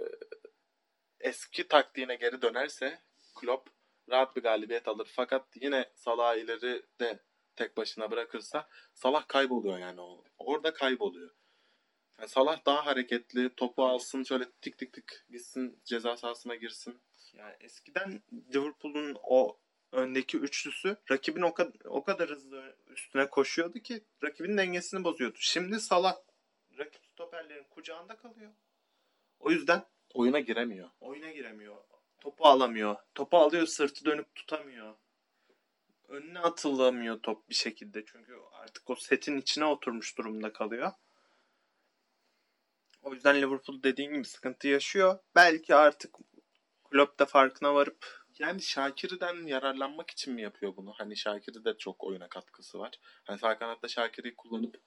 eski 1.20 1.68
taktiğine 1.68 2.16
geri 2.16 2.42
dönerse 2.42 3.00
Klopp 3.36 3.70
rahat 4.10 4.36
bir 4.36 4.42
galibiyet 4.44 4.88
alır. 4.88 5.12
Fakat 5.16 5.48
yine 5.56 5.92
Salah 5.96 6.36
ileri 6.36 6.84
de 7.00 7.20
tek 7.56 7.78
başına 7.78 8.12
bırakırsa 8.12 8.70
Salah 8.94 9.28
kayboluyor 9.28 9.78
yani 9.78 10.02
o. 10.02 10.24
Orada 10.38 10.74
kayboluyor. 10.74 11.30
Yani 12.20 12.30
Salah 12.30 12.66
daha 12.66 12.86
hareketli, 12.86 13.56
topu 13.56 13.86
alsın 13.86 14.24
şöyle 14.24 14.52
tik 14.62 14.78
tik 14.78 14.94
tik 14.94 15.26
gitsin 15.30 15.82
ceza 15.86 16.18
sahasına 16.18 16.56
girsin. 16.56 17.02
Yani 17.34 17.56
eskiden 17.60 18.24
Liverpool'un 18.54 19.18
o 19.24 19.60
öndeki 19.92 20.38
üçlüsü 20.38 20.98
rakibin 21.12 21.42
o 21.42 21.54
kadar, 21.54 21.74
o 21.86 22.04
kadar 22.04 22.30
hızlı 22.30 22.76
üstüne 22.88 23.30
koşuyordu 23.30 23.80
ki 23.80 24.04
rakibin 24.24 24.58
dengesini 24.58 25.04
bozuyordu. 25.04 25.38
Şimdi 25.40 25.80
Salah 25.80 26.16
rakip 26.78 27.06
stoperlerin 27.06 27.64
kucağında 27.64 28.18
kalıyor. 28.18 28.52
O 29.40 29.52
yüzden 29.52 29.84
Oyuna 30.14 30.40
giremiyor. 30.40 30.90
oyuna 31.00 31.32
giremiyor. 31.32 31.76
Topu 32.22 32.48
alamıyor. 32.48 32.96
Topu 33.16 33.38
alıyor 33.38 33.68
sırtı 33.68 34.06
dönüp 34.06 34.36
tutamıyor. 34.36 34.96
Önüne 36.08 36.40
atılamıyor 36.40 37.20
top 37.20 37.50
bir 37.50 37.56
şekilde. 37.56 38.06
Çünkü 38.06 38.34
artık 38.52 38.90
o 38.90 38.96
setin 38.96 39.38
içine 39.38 39.66
oturmuş 39.66 40.18
durumda 40.18 40.54
kalıyor. 40.54 40.92
O 43.02 43.14
yüzden 43.14 43.42
Liverpool 43.42 43.84
dediğin 43.84 44.14
gibi 44.14 44.26
sıkıntı 44.26 44.68
yaşıyor. 44.68 45.20
Belki 45.36 45.76
artık 45.76 46.16
Klopp 46.92 47.20
da 47.20 47.26
farkına 47.26 47.76
varıp 47.76 48.24
Yani 48.40 48.62
Şakir'den 48.62 49.48
yararlanmak 49.48 50.10
için 50.12 50.34
mi 50.34 50.42
yapıyor 50.42 50.76
bunu? 50.78 50.94
Hani 50.98 51.18
Şakir'de 51.18 51.66
de 51.66 51.78
çok 51.78 52.04
oyuna 52.04 52.30
katkısı 52.30 52.80
var. 52.80 52.92
Hani 53.24 53.40
sağ 53.40 53.58
kanatta 53.60 53.88
Şakir'i 53.88 54.36
kullanıp 54.36 54.82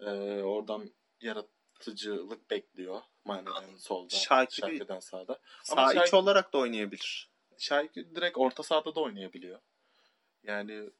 e, 0.00 0.10
oradan 0.42 0.90
yaratıcılık 1.20 2.50
bekliyor. 2.50 3.00
Mane'den 3.24 3.76
solda, 3.76 4.14
Şakir'i- 4.14 4.60
Şakir'den 4.60 5.00
sağda. 5.00 5.40
sağ 5.62 5.72
Ama 5.76 5.92
iç 5.92 5.98
Şakir- 6.00 6.16
olarak 6.16 6.52
da 6.52 6.58
oynayabilir. 6.58 7.30
Şakir 7.58 8.14
direkt 8.14 8.38
orta 8.38 8.62
sahada 8.62 8.94
da 8.94 9.00
oynayabiliyor. 9.00 9.60
Yani 10.42 10.90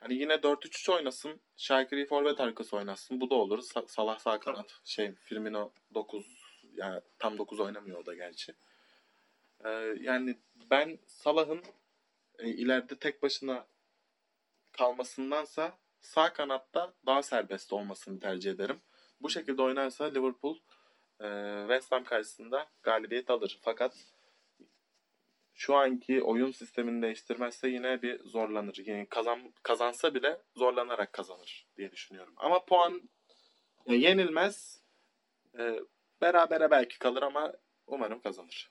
Hani 0.00 0.14
yine 0.14 0.42
4-3-3 0.42 0.92
oynasın. 0.92 1.40
Şakir'i 1.56 2.06
forvet 2.06 2.40
arkası 2.40 2.76
oynasın. 2.76 3.20
Bu 3.20 3.30
da 3.30 3.34
olur. 3.34 3.58
Sa- 3.58 3.88
Salah 3.88 4.18
sağ 4.18 4.40
kanat. 4.40 4.80
Şey 4.84 5.12
Firmino 5.14 5.72
9 5.94 6.26
yani 6.74 7.00
tam 7.18 7.38
9 7.38 7.60
oynamıyor 7.60 7.98
o 7.98 8.06
da 8.06 8.14
gerçi. 8.14 8.54
Ee, 9.64 9.68
yani 10.00 10.38
ben 10.70 10.98
Salah'ın 11.06 11.62
e, 12.38 12.48
ileride 12.48 12.98
tek 12.98 13.22
başına 13.22 13.66
kalmasındansa 14.72 15.78
sağ 16.00 16.32
kanatta 16.32 16.94
daha 17.06 17.22
serbest 17.22 17.72
olmasını 17.72 18.20
tercih 18.20 18.50
ederim. 18.50 18.80
Bu 19.20 19.30
şekilde 19.30 19.62
oynarsa 19.62 20.04
Liverpool 20.04 20.56
e, 21.20 21.26
West 21.68 21.92
Ham 21.92 22.04
karşısında 22.04 22.66
galibiyet 22.82 23.30
alır. 23.30 23.58
Fakat 23.62 23.96
şu 25.54 25.76
anki 25.76 26.22
oyun 26.22 26.50
sistemini 26.50 27.02
değiştirmezse 27.02 27.68
yine 27.68 28.02
bir 28.02 28.20
zorlanır. 28.24 28.76
Yani 28.86 29.06
kazan, 29.06 29.52
kazansa 29.62 30.14
bile 30.14 30.40
zorlanarak 30.56 31.12
kazanır 31.12 31.66
diye 31.76 31.92
düşünüyorum. 31.92 32.34
Ama 32.36 32.64
puan 32.64 33.10
ya 33.86 33.96
yenilmez. 33.96 34.80
E, 35.58 35.80
berabere 36.20 36.70
belki 36.70 36.98
kalır 36.98 37.22
ama 37.22 37.52
umarım 37.86 38.20
kazanır. 38.20 38.70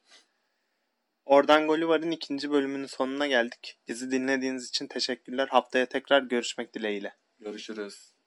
Oradan 1.26 1.68
golü 1.68 1.88
varın 1.88 2.12
ikinci 2.12 2.52
bölümünün 2.52 2.86
sonuna 2.86 3.28
geldik. 3.28 3.80
Bizi 3.88 4.12
dinlediğiniz 4.12 4.70
için 4.70 4.88
teşekkürler. 4.88 5.48
Haftaya 5.48 5.86
tekrar 5.86 6.22
görüşmek 6.22 6.74
dileğiyle. 6.74 7.16
Görüşürüz. 7.40 8.19